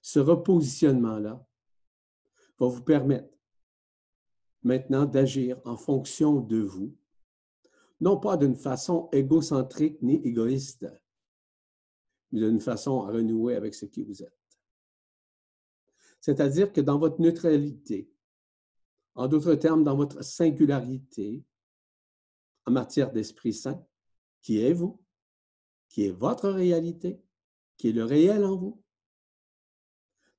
ce 0.01 0.19
repositionnement-là 0.19 1.45
va 2.59 2.67
vous 2.67 2.81
permettre 2.81 3.29
maintenant 4.63 5.05
d'agir 5.05 5.59
en 5.65 5.77
fonction 5.77 6.39
de 6.39 6.57
vous, 6.57 6.95
non 7.99 8.19
pas 8.19 8.37
d'une 8.37 8.55
façon 8.55 9.09
égocentrique 9.11 10.01
ni 10.01 10.15
égoïste, 10.15 10.87
mais 12.31 12.39
d'une 12.39 12.59
façon 12.59 13.01
à 13.01 13.11
renouer 13.11 13.55
avec 13.55 13.75
ce 13.75 13.85
qui 13.85 14.03
vous 14.03 14.23
êtes. 14.23 14.37
C'est-à-dire 16.19 16.71
que 16.71 16.81
dans 16.81 16.99
votre 16.99 17.19
neutralité, 17.19 18.11
en 19.15 19.27
d'autres 19.27 19.55
termes, 19.55 19.83
dans 19.83 19.95
votre 19.95 20.23
singularité, 20.23 21.43
en 22.65 22.71
matière 22.71 23.11
d'Esprit 23.11 23.53
Saint, 23.53 23.83
qui 24.41 24.59
est 24.59 24.73
vous, 24.73 25.01
qui 25.89 26.05
est 26.05 26.11
votre 26.11 26.49
réalité, 26.49 27.21
qui 27.77 27.89
est 27.89 27.93
le 27.93 28.05
réel 28.05 28.45
en 28.45 28.55
vous, 28.55 28.83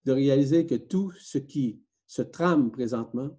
de 0.04 0.12
réaliser 0.12 0.66
que 0.66 0.74
tout 0.74 1.12
ce 1.12 1.38
qui 1.38 1.82
se 2.06 2.22
trame 2.22 2.70
présentement, 2.70 3.38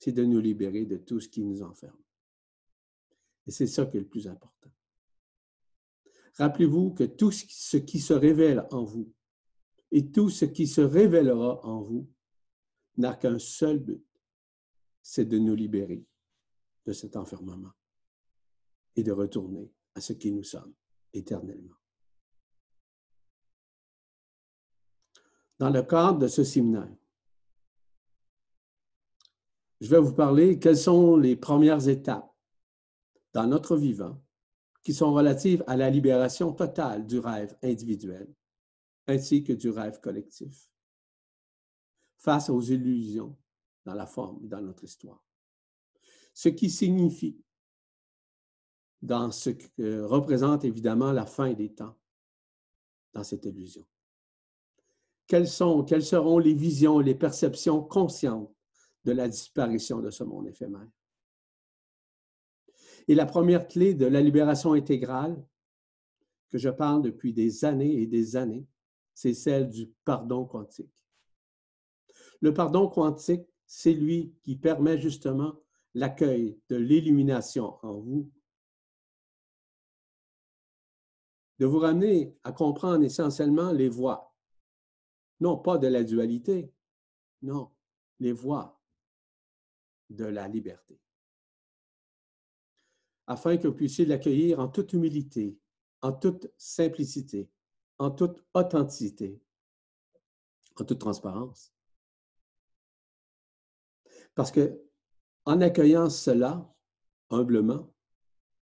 c'est 0.00 0.12
de 0.12 0.24
nous 0.24 0.40
libérer 0.40 0.86
de 0.86 0.96
tout 0.96 1.20
ce 1.20 1.28
qui 1.28 1.42
nous 1.42 1.62
enferme. 1.62 2.02
Et 3.46 3.50
c'est 3.50 3.66
ça 3.66 3.84
qui 3.86 3.98
est 3.98 4.00
le 4.00 4.08
plus 4.08 4.26
important. 4.26 4.70
Rappelez-vous 6.36 6.94
que 6.94 7.04
tout 7.04 7.30
ce 7.30 7.76
qui 7.76 8.00
se 8.00 8.14
révèle 8.14 8.66
en 8.70 8.82
vous 8.82 9.12
et 9.92 10.10
tout 10.10 10.30
ce 10.30 10.46
qui 10.46 10.66
se 10.66 10.80
révélera 10.80 11.64
en 11.66 11.82
vous 11.82 12.08
n'a 12.96 13.14
qu'un 13.14 13.38
seul 13.38 13.78
but, 13.78 14.02
c'est 15.02 15.26
de 15.26 15.38
nous 15.38 15.54
libérer 15.54 16.02
de 16.86 16.92
cet 16.92 17.16
enfermement 17.16 17.72
et 18.96 19.02
de 19.02 19.12
retourner 19.12 19.70
à 19.94 20.00
ce 20.00 20.14
qui 20.14 20.32
nous 20.32 20.44
sommes 20.44 20.74
éternellement. 21.12 21.74
Dans 25.58 25.70
le 25.70 25.82
cadre 25.82 26.20
de 26.20 26.28
ce 26.28 26.42
séminaire, 26.42 26.96
je 29.80 29.88
vais 29.88 29.98
vous 29.98 30.14
parler 30.14 30.58
quelles 30.58 30.76
sont 30.76 31.16
les 31.16 31.36
premières 31.36 31.88
étapes 31.88 32.30
dans 33.32 33.46
notre 33.46 33.76
vivant 33.76 34.22
qui 34.82 34.92
sont 34.92 35.12
relatives 35.12 35.64
à 35.66 35.76
la 35.76 35.90
libération 35.90 36.52
totale 36.52 37.06
du 37.06 37.18
rêve 37.18 37.56
individuel 37.62 38.32
ainsi 39.06 39.42
que 39.42 39.52
du 39.52 39.70
rêve 39.70 40.00
collectif 40.00 40.68
face 42.16 42.50
aux 42.50 42.60
illusions 42.60 43.36
dans 43.84 43.94
la 43.94 44.06
forme 44.06 44.44
et 44.44 44.48
dans 44.48 44.60
notre 44.60 44.84
histoire. 44.84 45.24
Ce 46.34 46.50
qui 46.50 46.70
signifie 46.70 47.42
dans 49.00 49.30
ce 49.30 49.50
que 49.50 50.02
représente 50.02 50.64
évidemment 50.64 51.12
la 51.12 51.24
fin 51.24 51.54
des 51.54 51.72
temps 51.72 51.96
dans 53.14 53.24
cette 53.24 53.46
illusion. 53.46 53.86
Quelles, 55.26 55.48
sont, 55.48 55.84
quelles 55.84 56.04
seront 56.04 56.38
les 56.38 56.54
visions, 56.54 56.98
les 56.98 57.14
perceptions 57.14 57.82
conscientes 57.82 58.54
de 59.04 59.12
la 59.12 59.28
disparition 59.28 60.00
de 60.00 60.10
ce 60.10 60.24
monde 60.24 60.48
éphémère? 60.48 60.88
Et 63.08 63.14
la 63.14 63.26
première 63.26 63.66
clé 63.66 63.94
de 63.94 64.06
la 64.06 64.20
libération 64.20 64.72
intégrale, 64.72 65.42
que 66.50 66.58
je 66.58 66.68
parle 66.68 67.02
depuis 67.02 67.32
des 67.32 67.64
années 67.64 68.00
et 68.00 68.06
des 68.06 68.36
années, 68.36 68.66
c'est 69.14 69.34
celle 69.34 69.68
du 69.68 69.92
pardon 70.04 70.44
quantique. 70.44 70.92
Le 72.40 72.52
pardon 72.54 72.88
quantique, 72.88 73.46
c'est 73.66 73.92
lui 73.92 74.34
qui 74.42 74.56
permet 74.56 74.98
justement 74.98 75.60
l'accueil 75.94 76.58
de 76.68 76.76
l'illumination 76.76 77.78
en 77.84 78.00
vous, 78.00 78.30
de 81.58 81.66
vous 81.66 81.78
ramener 81.78 82.34
à 82.42 82.52
comprendre 82.52 83.04
essentiellement 83.04 83.70
les 83.70 83.88
voies, 83.88 84.34
non 85.40 85.58
pas 85.58 85.78
de 85.78 85.86
la 85.86 86.02
dualité, 86.02 86.72
non, 87.42 87.70
les 88.18 88.32
voies 88.32 88.79
de 90.10 90.24
la 90.24 90.48
liberté, 90.48 91.00
afin 93.26 93.56
que 93.56 93.68
vous 93.68 93.74
puissiez 93.74 94.04
l'accueillir 94.04 94.60
en 94.60 94.68
toute 94.68 94.92
humilité, 94.92 95.58
en 96.02 96.12
toute 96.12 96.52
simplicité, 96.56 97.48
en 97.98 98.10
toute 98.10 98.44
authenticité, 98.54 99.40
en 100.76 100.84
toute 100.84 100.98
transparence. 100.98 101.72
Parce 104.34 104.50
que 104.50 104.80
en 105.44 105.60
accueillant 105.60 106.10
cela 106.10 106.74
humblement, 107.30 107.92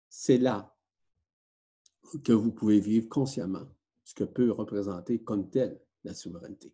c'est 0.09 0.37
là 0.37 0.75
que 2.23 2.33
vous 2.33 2.51
pouvez 2.51 2.79
vivre 2.79 3.09
consciemment 3.09 3.67
ce 4.03 4.13
que 4.13 4.23
peut 4.23 4.51
représenter 4.51 5.21
comme 5.23 5.49
tel 5.49 5.81
la 6.03 6.13
souveraineté. 6.13 6.73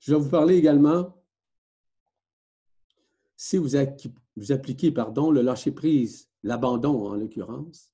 Je 0.00 0.12
vais 0.12 0.20
vous 0.20 0.28
parler 0.28 0.56
également, 0.56 1.21
si 3.42 3.58
vous, 3.58 3.74
appliquez 3.74 4.92
le 4.92 5.40
lâcher-prise, 5.40 6.30
l'abandon 6.44 7.08
en 7.08 7.16
l'occurrence, 7.16 7.92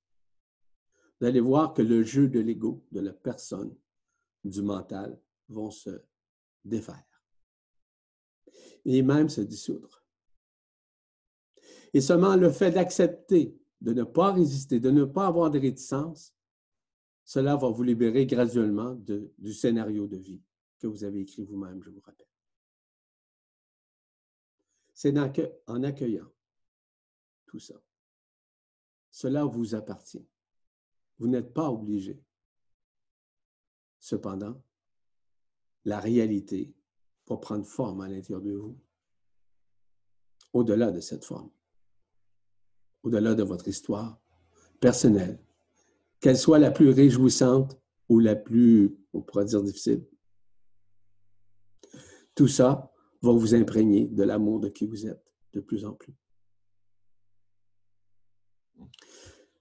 vous 1.19 1.27
allez 1.27 1.41
voir 1.41 1.73
que 1.73 1.81
le 1.81 2.03
jeu 2.03 2.29
de 2.29 2.39
l'ego, 2.39 2.85
de 2.93 3.01
la 3.01 3.15
personne, 3.15 3.75
du 4.45 4.61
mental, 4.61 5.19
vont 5.49 5.71
se 5.71 6.03
défaire 6.67 7.25
et 8.85 9.01
même 9.01 9.31
se 9.31 9.41
dissoudre. 9.41 10.05
Et 11.95 12.03
seulement 12.03 12.37
le 12.37 12.51
fait 12.51 12.73
d'accepter, 12.73 13.59
de 13.81 13.95
ne 13.95 14.05
pas 14.05 14.35
résister, 14.35 14.81
de 14.81 14.91
ne 14.91 15.07
pas 15.07 15.29
avoir 15.29 15.51
de 15.51 15.59
réticence, 15.59 16.35
cela 17.25 17.57
va 17.57 17.71
vous 17.71 17.83
libérer 17.83 18.27
graduellement 18.27 18.95
du 18.97 19.55
scénario 19.55 20.07
de 20.07 20.19
vie 20.19 20.43
que 20.79 20.87
vous 20.87 21.05
avez 21.05 21.21
écrit 21.21 21.45
vous-même, 21.45 21.83
je 21.83 21.89
vous 21.89 22.03
rappelle. 22.05 22.28
C'est 24.99 25.17
en 25.69 25.85
accueillant 25.85 26.29
tout 27.47 27.61
ça. 27.61 27.81
Cela 29.13 29.45
vous 29.45 29.77
appartient. 29.77 30.27
Vous 31.21 31.29
n'êtes 31.29 31.55
pas 31.55 31.71
obligé. 31.71 32.21
Cependant, 34.01 34.61
la 35.85 36.01
réalité 36.01 36.75
va 37.29 37.37
prendre 37.37 37.65
forme 37.65 38.01
à 38.01 38.09
l'intérieur 38.09 38.43
de 38.43 38.55
vous, 38.55 38.77
au-delà 40.53 40.91
de 40.91 40.99
cette 40.99 41.25
forme, 41.25 41.53
au-delà 43.05 43.37
de 43.37 43.45
votre 43.45 43.69
histoire 43.69 44.21
personnelle, 44.81 45.41
qu'elle 46.19 46.37
soit 46.37 46.59
la 46.59 46.73
plus 46.73 46.91
réjouissante 46.91 47.81
ou 48.09 48.19
la 48.19 48.35
plus, 48.35 48.99
on 49.13 49.23
pourrait 49.23 49.45
dire, 49.45 49.63
difficile. 49.63 50.05
Tout 52.35 52.49
ça 52.49 52.93
va 53.23 53.33
vous 53.33 53.55
imprégner 53.55 54.07
de 54.07 54.23
l'amour 54.23 54.61
de 54.61 54.69
qui 54.69 54.87
vous 54.87 55.07
êtes 55.07 55.23
de 55.53 55.61
plus 55.61 55.85
en 55.85 55.93
plus. 55.93 56.15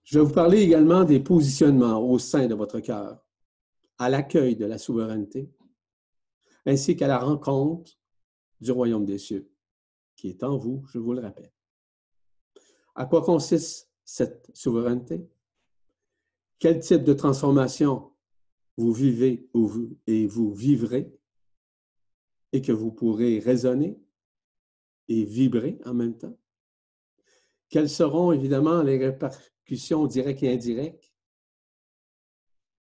Je 0.04 0.20
vais 0.20 0.26
vous 0.26 0.34
parler 0.34 0.62
également 0.62 1.04
des 1.04 1.20
positionnements 1.20 2.00
au 2.00 2.20
sein 2.20 2.48
de 2.48 2.56
votre 2.56 2.80
cœur, 2.80 3.26
à 3.98 4.10
l'accueil 4.10 4.56
de 4.56 4.65
la 4.65 4.78
souveraineté, 4.78 5.52
ainsi 6.65 6.96
qu'à 6.96 7.08
la 7.08 7.20
rencontre 7.20 7.91
du 8.62 8.72
royaume 8.72 9.06
des 9.06 9.17
cieux, 9.17 9.52
qui 10.15 10.30
est 10.30 10.43
en 10.43 10.58
vous, 10.58 10.86
je 10.93 11.00
vous 11.00 11.13
le 11.13 11.22
rappelle. 11.22 11.52
À 12.96 13.06
quoi 13.06 13.22
consiste 13.22 13.91
cette 14.04 14.50
souveraineté? 14.54 15.28
Quel 16.60 16.80
type 16.80 17.04
de 17.04 17.13
transformation 17.13 18.12
vous 18.78 18.93
vivez 18.93 19.50
et 20.06 20.28
vous 20.28 20.54
vivrez 20.54 21.16
et 22.51 22.62
que 22.62 22.71
vous 22.71 22.91
pourrez 22.91 23.39
raisonner 23.39 23.99
et 25.07 25.23
vibrer 25.23 25.79
en 25.86 25.93
même 25.93 26.17
temps? 26.17 26.38
Quelles 27.69 27.89
seront 27.89 28.31
évidemment 28.31 28.81
les 28.81 28.97
répercussions 28.97 30.07
directe 30.07 30.43
et 30.43 30.53
indirecte, 30.53 31.13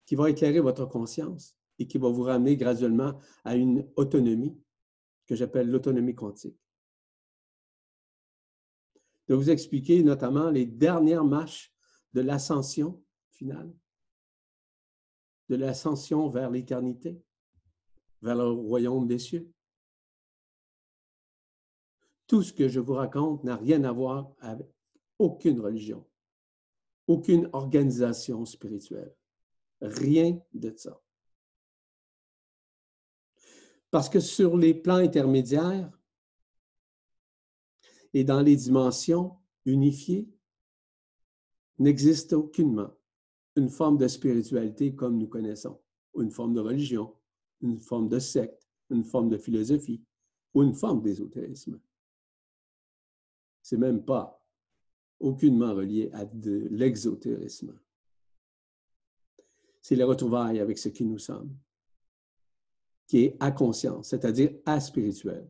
qui 0.05 0.15
va 0.15 0.29
éclairer 0.29 0.59
votre 0.59 0.85
conscience 0.85 1.55
et 1.77 1.87
qui 1.87 1.97
va 1.97 2.09
vous 2.09 2.23
ramener 2.23 2.57
graduellement 2.57 3.19
à 3.43 3.55
une 3.55 3.89
autonomie 3.95 4.59
que 5.27 5.35
j'appelle 5.35 5.69
l'autonomie 5.69 6.15
quantique? 6.15 6.59
De 9.27 9.35
vous 9.35 9.49
expliquer 9.49 10.03
notamment 10.03 10.49
les 10.49 10.65
dernières 10.65 11.23
marches 11.23 11.73
de 12.13 12.21
l'ascension 12.21 13.01
finale, 13.29 13.71
de 15.47 15.55
l'ascension 15.55 16.27
vers 16.27 16.49
l'éternité, 16.49 17.21
vers 18.21 18.35
le 18.35 18.49
royaume 18.49 19.07
des 19.07 19.19
cieux. 19.19 19.51
Tout 22.27 22.43
ce 22.43 22.53
que 22.53 22.67
je 22.67 22.79
vous 22.79 22.93
raconte 22.93 23.43
n'a 23.43 23.55
rien 23.55 23.83
à 23.83 23.91
voir 23.91 24.33
avec 24.39 24.67
aucune 25.19 25.59
religion 25.59 26.05
aucune 27.11 27.49
organisation 27.53 28.45
spirituelle. 28.45 29.13
Rien 29.81 30.39
de 30.53 30.73
ça. 30.75 31.01
Parce 33.89 34.07
que 34.07 34.19
sur 34.19 34.57
les 34.57 34.73
plans 34.73 34.95
intermédiaires 34.95 35.91
et 38.13 38.23
dans 38.23 38.41
les 38.41 38.55
dimensions 38.55 39.37
unifiées, 39.65 40.29
n'existe 41.79 42.33
aucunement 42.33 42.91
une 43.55 43.69
forme 43.69 43.97
de 43.97 44.07
spiritualité 44.07 44.95
comme 44.95 45.17
nous 45.17 45.27
connaissons, 45.27 45.81
ou 46.13 46.21
une 46.21 46.31
forme 46.31 46.53
de 46.53 46.61
religion, 46.61 47.13
une 47.61 47.79
forme 47.79 48.09
de 48.09 48.19
secte, 48.19 48.67
une 48.89 49.03
forme 49.03 49.29
de 49.29 49.37
philosophie, 49.37 50.01
ou 50.53 50.63
une 50.63 50.73
forme 50.73 51.01
d'ésotérisme. 51.01 51.79
C'est 53.61 53.77
même 53.77 54.03
pas 54.03 54.41
aucunement 55.19 55.73
relié 55.73 56.09
à 56.13 56.25
de 56.25 56.67
l'exotérisme. 56.71 57.79
C'est 59.81 59.95
le 59.95 60.05
retrouvailles 60.05 60.59
avec 60.59 60.77
ce 60.77 60.89
qui 60.89 61.05
nous 61.05 61.19
sommes, 61.19 61.55
qui 63.07 63.19
est 63.19 63.37
à 63.39 63.51
conscience, 63.51 64.09
c'est-à-dire 64.09 64.51
à 64.65 64.79
spirituel. 64.79 65.49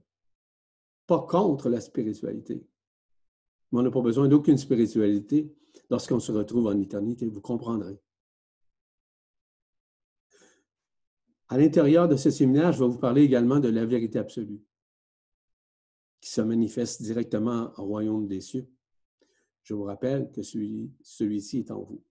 Pas 1.07 1.21
contre 1.21 1.69
la 1.69 1.81
spiritualité, 1.81 2.65
mais 3.71 3.79
on 3.79 3.83
n'a 3.83 3.91
pas 3.91 4.01
besoin 4.01 4.27
d'aucune 4.27 4.57
spiritualité 4.57 5.53
lorsqu'on 5.89 6.19
se 6.19 6.31
retrouve 6.31 6.67
en 6.67 6.77
éternité, 6.79 7.27
vous 7.27 7.41
comprendrez. 7.41 7.99
À 11.51 11.57
l'intérieur 11.57 12.07
de 12.07 12.15
ce 12.15 12.31
séminaire, 12.31 12.71
je 12.71 12.81
vais 12.81 12.89
vous 12.89 12.97
parler 12.97 13.23
également 13.23 13.59
de 13.59 13.67
la 13.67 13.85
vérité 13.85 14.17
absolue, 14.17 14.63
qui 16.21 16.29
se 16.29 16.39
manifeste 16.39 17.01
directement 17.01 17.73
au 17.77 17.83
royaume 17.83 18.25
des 18.25 18.39
cieux. 18.39 18.71
Je 19.61 19.73
vous 19.73 19.83
rappelle 19.83 20.31
que 20.31 20.43
celui-ci 20.43 21.59
est 21.59 21.71
en 21.71 21.81
vous. 21.81 22.01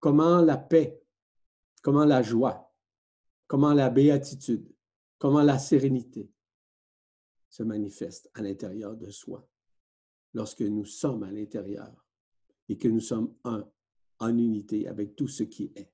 Comment 0.00 0.40
la 0.40 0.56
paix, 0.56 1.04
comment 1.82 2.06
la 2.06 2.22
joie, 2.22 2.74
comment 3.46 3.74
la 3.74 3.90
béatitude, 3.90 4.74
comment 5.18 5.42
la 5.42 5.58
sérénité 5.58 6.32
se 7.50 7.64
manifestent 7.64 8.30
à 8.32 8.40
l'intérieur 8.40 8.96
de 8.96 9.10
soi 9.10 9.46
lorsque 10.32 10.62
nous 10.62 10.86
sommes 10.86 11.22
à 11.22 11.30
l'intérieur 11.30 12.02
et 12.70 12.78
que 12.78 12.88
nous 12.88 13.00
sommes 13.00 13.34
un, 13.44 13.70
en 14.20 14.38
unité 14.38 14.88
avec 14.88 15.16
tout 15.16 15.28
ce 15.28 15.42
qui 15.42 15.70
est. 15.76 15.91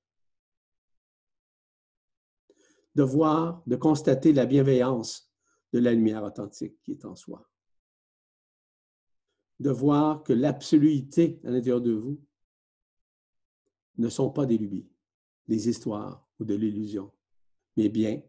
De 2.95 3.03
voir, 3.03 3.63
de 3.67 3.77
constater 3.77 4.33
la 4.33 4.47
bienveillance 4.47 5.33
de 5.73 5.79
la 5.79 5.93
lumière 5.93 6.25
authentique 6.25 6.81
qui 6.83 6.93
est 6.93 7.05
en 7.05 7.15
soi. 7.15 7.49
De 9.61 9.71
voir 9.71 10.23
que 10.23 10.33
l'absoluité 10.33 11.41
à 11.45 11.51
l'intérieur 11.51 11.81
de 11.81 11.93
vous 11.93 12.21
ne 13.99 14.09
sont 14.09 14.31
pas 14.31 14.47
des 14.47 14.59
lubies, 14.59 14.89
des 15.47 15.69
histoires 15.69 16.27
ou 16.39 16.45
de 16.45 16.55
l'illusion, 16.55 17.13
mais 17.77 17.89
bien 17.89 18.23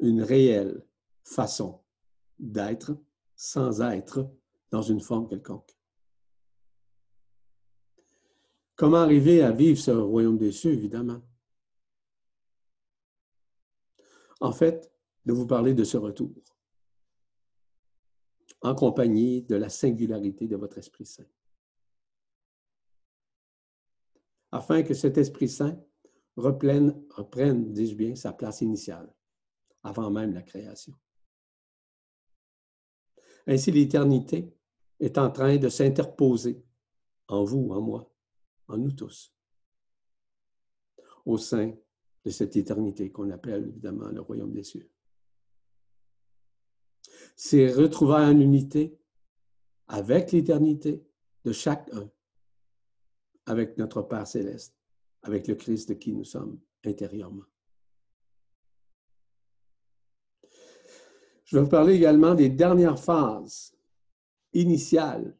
une 0.00 0.22
réelle 0.22 0.84
façon 1.24 1.80
d'être 2.38 2.96
sans 3.34 3.80
être 3.80 4.30
dans 4.70 4.82
une 4.82 5.00
forme 5.00 5.28
quelconque. 5.28 5.76
Comment 8.76 8.98
arriver 8.98 9.42
à 9.42 9.50
vivre 9.50 9.78
ce 9.78 9.90
royaume 9.90 10.38
des 10.38 10.52
cieux, 10.52 10.72
évidemment? 10.72 11.20
En 14.40 14.52
fait, 14.52 14.92
de 15.26 15.32
vous 15.32 15.46
parler 15.46 15.74
de 15.74 15.84
ce 15.84 15.96
retour, 15.96 16.32
en 18.60 18.74
compagnie 18.74 19.42
de 19.42 19.56
la 19.56 19.68
singularité 19.68 20.46
de 20.48 20.56
votre 20.56 20.78
Esprit 20.78 21.06
Saint. 21.06 21.26
Afin 24.50 24.82
que 24.82 24.94
cet 24.94 25.18
Esprit 25.18 25.48
Saint 25.48 25.78
reprenne, 26.36 27.04
reprenne 27.10 27.72
dis-je 27.72 27.94
bien, 27.94 28.14
sa 28.14 28.32
place 28.32 28.60
initiale, 28.60 29.12
avant 29.82 30.10
même 30.10 30.32
la 30.32 30.42
création. 30.42 30.94
Ainsi, 33.46 33.70
l'éternité 33.70 34.54
est 35.00 35.18
en 35.18 35.30
train 35.30 35.56
de 35.56 35.68
s'interposer 35.68 36.62
en 37.28 37.44
vous, 37.44 37.70
en 37.70 37.80
moi, 37.80 38.12
en 38.68 38.76
nous 38.76 38.92
tous, 38.92 39.34
au 41.24 41.38
sein 41.38 41.74
de 42.28 42.32
cette 42.32 42.56
éternité 42.56 43.10
qu'on 43.10 43.30
appelle 43.30 43.68
évidemment 43.68 44.08
le 44.08 44.20
royaume 44.20 44.52
des 44.52 44.62
cieux. 44.62 44.86
C'est 47.34 47.72
retrouver 47.72 48.16
en 48.16 48.38
unité 48.38 48.98
avec 49.86 50.32
l'éternité 50.32 51.02
de 51.46 51.52
chacun, 51.52 52.10
avec 53.46 53.78
notre 53.78 54.02
Père 54.02 54.26
céleste, 54.26 54.76
avec 55.22 55.48
le 55.48 55.54
Christ 55.54 55.88
de 55.88 55.94
qui 55.94 56.12
nous 56.12 56.24
sommes 56.24 56.60
intérieurement. 56.84 57.46
Je 61.44 61.56
vais 61.56 61.62
vous 61.62 61.70
parler 61.70 61.94
également 61.94 62.34
des 62.34 62.50
dernières 62.50 63.02
phases 63.02 63.74
initiales 64.52 65.34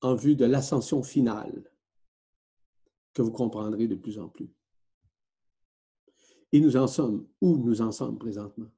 en 0.00 0.14
vue 0.14 0.36
de 0.36 0.46
l'ascension 0.46 1.02
finale 1.02 1.70
que 3.12 3.20
vous 3.20 3.32
comprendrez 3.32 3.86
de 3.86 3.94
plus 3.94 4.18
en 4.18 4.30
plus. 4.30 4.50
Et 6.52 6.60
nous 6.60 6.76
en 6.76 6.86
sommes, 6.86 7.26
où 7.40 7.56
nous 7.56 7.80
en 7.80 7.92
sommes 7.92 8.18
présentement? 8.18 8.70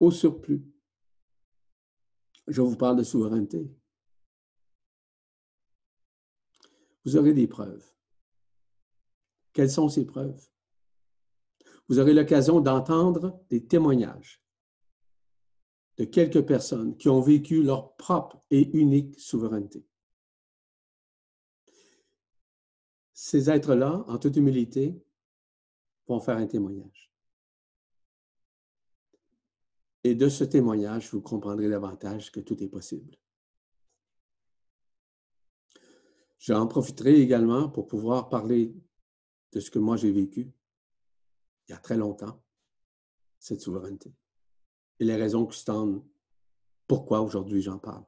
Au 0.00 0.10
surplus, 0.10 0.64
je 2.46 2.62
vous 2.62 2.76
parle 2.76 2.96
de 2.96 3.02
souveraineté. 3.02 3.70
Vous 7.04 7.16
aurez 7.16 7.32
des 7.32 7.46
preuves. 7.46 7.84
Quelles 9.52 9.70
sont 9.70 9.88
ces 9.88 10.04
preuves? 10.04 10.48
Vous 11.88 11.98
aurez 11.98 12.14
l'occasion 12.14 12.60
d'entendre 12.60 13.40
des 13.48 13.66
témoignages 13.66 14.42
de 15.96 16.04
quelques 16.04 16.46
personnes 16.46 16.96
qui 16.96 17.08
ont 17.08 17.20
vécu 17.20 17.62
leur 17.62 17.96
propre 17.96 18.40
et 18.50 18.78
unique 18.78 19.18
souveraineté. 19.18 19.87
Ces 23.20 23.50
êtres-là, 23.50 24.04
en 24.06 24.16
toute 24.16 24.36
humilité, 24.36 24.96
vont 26.06 26.20
faire 26.20 26.36
un 26.36 26.46
témoignage. 26.46 27.12
Et 30.04 30.14
de 30.14 30.28
ce 30.28 30.44
témoignage, 30.44 31.10
vous 31.10 31.20
comprendrez 31.20 31.68
davantage 31.68 32.30
que 32.30 32.38
tout 32.38 32.62
est 32.62 32.68
possible. 32.68 33.16
J'en 36.38 36.68
profiterai 36.68 37.20
également 37.20 37.68
pour 37.68 37.88
pouvoir 37.88 38.28
parler 38.28 38.72
de 39.50 39.58
ce 39.58 39.72
que 39.72 39.80
moi 39.80 39.96
j'ai 39.96 40.12
vécu 40.12 40.52
il 41.66 41.72
y 41.72 41.74
a 41.74 41.78
très 41.78 41.96
longtemps, 41.96 42.40
cette 43.40 43.60
souveraineté 43.60 44.14
et 45.00 45.04
les 45.04 45.16
raisons 45.16 45.44
qui 45.44 45.64
tendent 45.64 46.06
pourquoi 46.86 47.20
aujourd'hui 47.22 47.62
j'en 47.62 47.80
parle. 47.80 48.04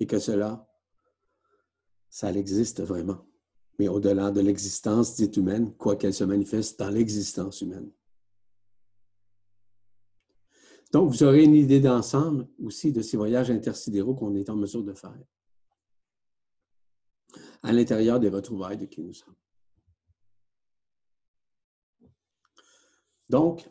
Et 0.00 0.06
que 0.08 0.18
cela, 0.18 0.67
ça 2.18 2.32
existe 2.32 2.82
vraiment, 2.82 3.24
mais 3.78 3.86
au-delà 3.86 4.32
de 4.32 4.40
l'existence 4.40 5.14
dite 5.14 5.36
humaine, 5.36 5.72
quoi 5.76 5.94
qu'elle 5.94 6.12
se 6.12 6.24
manifeste 6.24 6.76
dans 6.76 6.90
l'existence 6.90 7.60
humaine. 7.60 7.92
Donc, 10.90 11.12
vous 11.12 11.22
aurez 11.22 11.44
une 11.44 11.54
idée 11.54 11.78
d'ensemble 11.78 12.48
aussi 12.60 12.90
de 12.90 13.02
ces 13.02 13.16
voyages 13.16 13.52
intersidéraux 13.52 14.16
qu'on 14.16 14.34
est 14.34 14.50
en 14.50 14.56
mesure 14.56 14.82
de 14.82 14.94
faire 14.94 15.16
à 17.62 17.70
l'intérieur 17.70 18.18
des 18.18 18.30
retrouvailles 18.30 18.78
de 18.78 18.86
qui 18.86 19.00
nous 19.00 19.14
sommes. 19.14 19.36
Donc, 23.28 23.70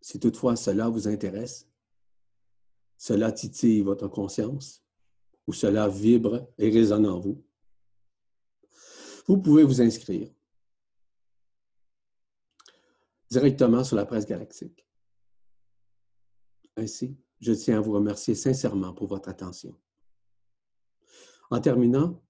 si 0.00 0.20
toutefois 0.20 0.54
cela 0.54 0.88
vous 0.88 1.08
intéresse, 1.08 1.68
cela 2.98 3.32
titille 3.32 3.82
votre 3.82 4.06
conscience 4.06 4.81
ou 5.46 5.52
cela 5.52 5.88
vibre 5.88 6.48
et 6.58 6.70
résonne 6.70 7.06
en 7.06 7.18
vous, 7.18 7.42
vous 9.26 9.38
pouvez 9.38 9.64
vous 9.64 9.80
inscrire 9.80 10.30
directement 13.30 13.84
sur 13.84 13.96
la 13.96 14.04
presse 14.04 14.26
galactique. 14.26 14.86
Ainsi, 16.76 17.16
je 17.40 17.52
tiens 17.52 17.78
à 17.78 17.80
vous 17.80 17.92
remercier 17.92 18.34
sincèrement 18.34 18.92
pour 18.92 19.06
votre 19.06 19.28
attention. 19.28 19.78
En 21.50 21.60
terminant, 21.60 22.22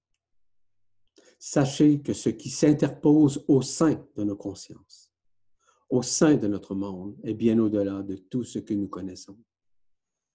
sachez 1.38 2.00
que 2.02 2.12
ce 2.12 2.28
qui 2.28 2.50
s'interpose 2.50 3.44
au 3.48 3.62
sein 3.62 4.06
de 4.16 4.24
nos 4.24 4.36
consciences 4.36 5.12
au 5.92 6.00
sein 6.00 6.36
de 6.36 6.48
notre 6.48 6.74
monde 6.74 7.14
est 7.22 7.34
bien 7.34 7.58
au-delà 7.58 8.02
de 8.02 8.16
tout 8.16 8.44
ce 8.44 8.58
que 8.58 8.72
nous 8.72 8.88
connaissons 8.88 9.36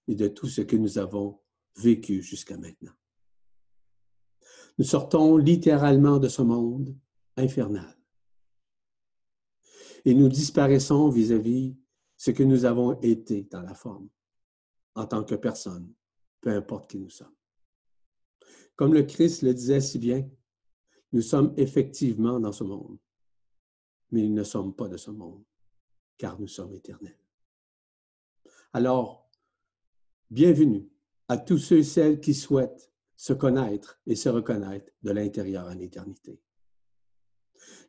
et 0.06 0.14
de 0.14 0.28
tout 0.28 0.46
ce 0.46 0.60
que 0.60 0.76
nous 0.76 0.98
avons 0.98 1.40
vécu 1.76 2.22
jusqu'à 2.22 2.56
maintenant. 2.56 2.92
Nous 4.78 4.84
sortons 4.84 5.36
littéralement 5.36 6.18
de 6.18 6.28
ce 6.28 6.42
monde 6.42 6.96
infernal 7.36 7.96
et 10.04 10.14
nous 10.14 10.28
disparaissons 10.28 11.08
vis-à-vis 11.08 11.76
ce 12.16 12.30
que 12.30 12.42
nous 12.42 12.64
avons 12.64 13.00
été 13.00 13.44
dans 13.44 13.62
la 13.62 13.74
forme, 13.74 14.08
en 14.94 15.06
tant 15.06 15.24
que 15.24 15.34
personne, 15.34 15.92
peu 16.40 16.50
importe 16.50 16.90
qui 16.90 16.98
nous 16.98 17.10
sommes. 17.10 17.34
Comme 18.76 18.94
le 18.94 19.02
Christ 19.02 19.42
le 19.42 19.54
disait 19.54 19.80
si 19.80 19.98
bien, 19.98 20.28
nous 21.12 21.22
sommes 21.22 21.54
effectivement 21.56 22.38
dans 22.38 22.52
ce 22.52 22.64
monde, 22.64 22.98
mais 24.10 24.22
nous 24.22 24.34
ne 24.34 24.44
sommes 24.44 24.74
pas 24.74 24.88
de 24.88 24.96
ce 24.96 25.10
monde 25.10 25.44
car 26.16 26.38
nous 26.40 26.48
sommes 26.48 26.74
éternels. 26.74 27.18
Alors, 28.72 29.30
bienvenue 30.30 30.88
à 31.28 31.36
tous 31.36 31.58
ceux 31.58 31.78
et 31.78 31.84
celles 31.84 32.20
qui 32.20 32.34
souhaitent 32.34 32.90
se 33.16 33.32
connaître 33.32 34.00
et 34.06 34.16
se 34.16 34.28
reconnaître 34.28 34.92
de 35.02 35.10
l'intérieur 35.10 35.66
en 35.66 35.78
éternité. 35.78 36.40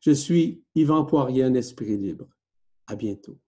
Je 0.02 0.12
suis 0.12 0.64
Yvan 0.76 1.06
Poirier, 1.06 1.44
un 1.44 1.54
esprit 1.54 1.98
libre. 1.98 2.28
À 2.88 2.96
bientôt. 2.96 3.40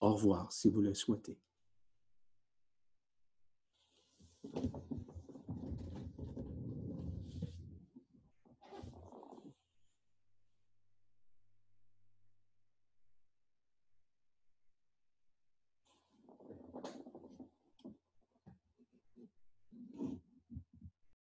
Au 0.00 0.12
revoir 0.12 0.52
si 0.52 0.68
vous 0.68 0.82
le 0.82 0.92
souhaitez. 0.92 1.38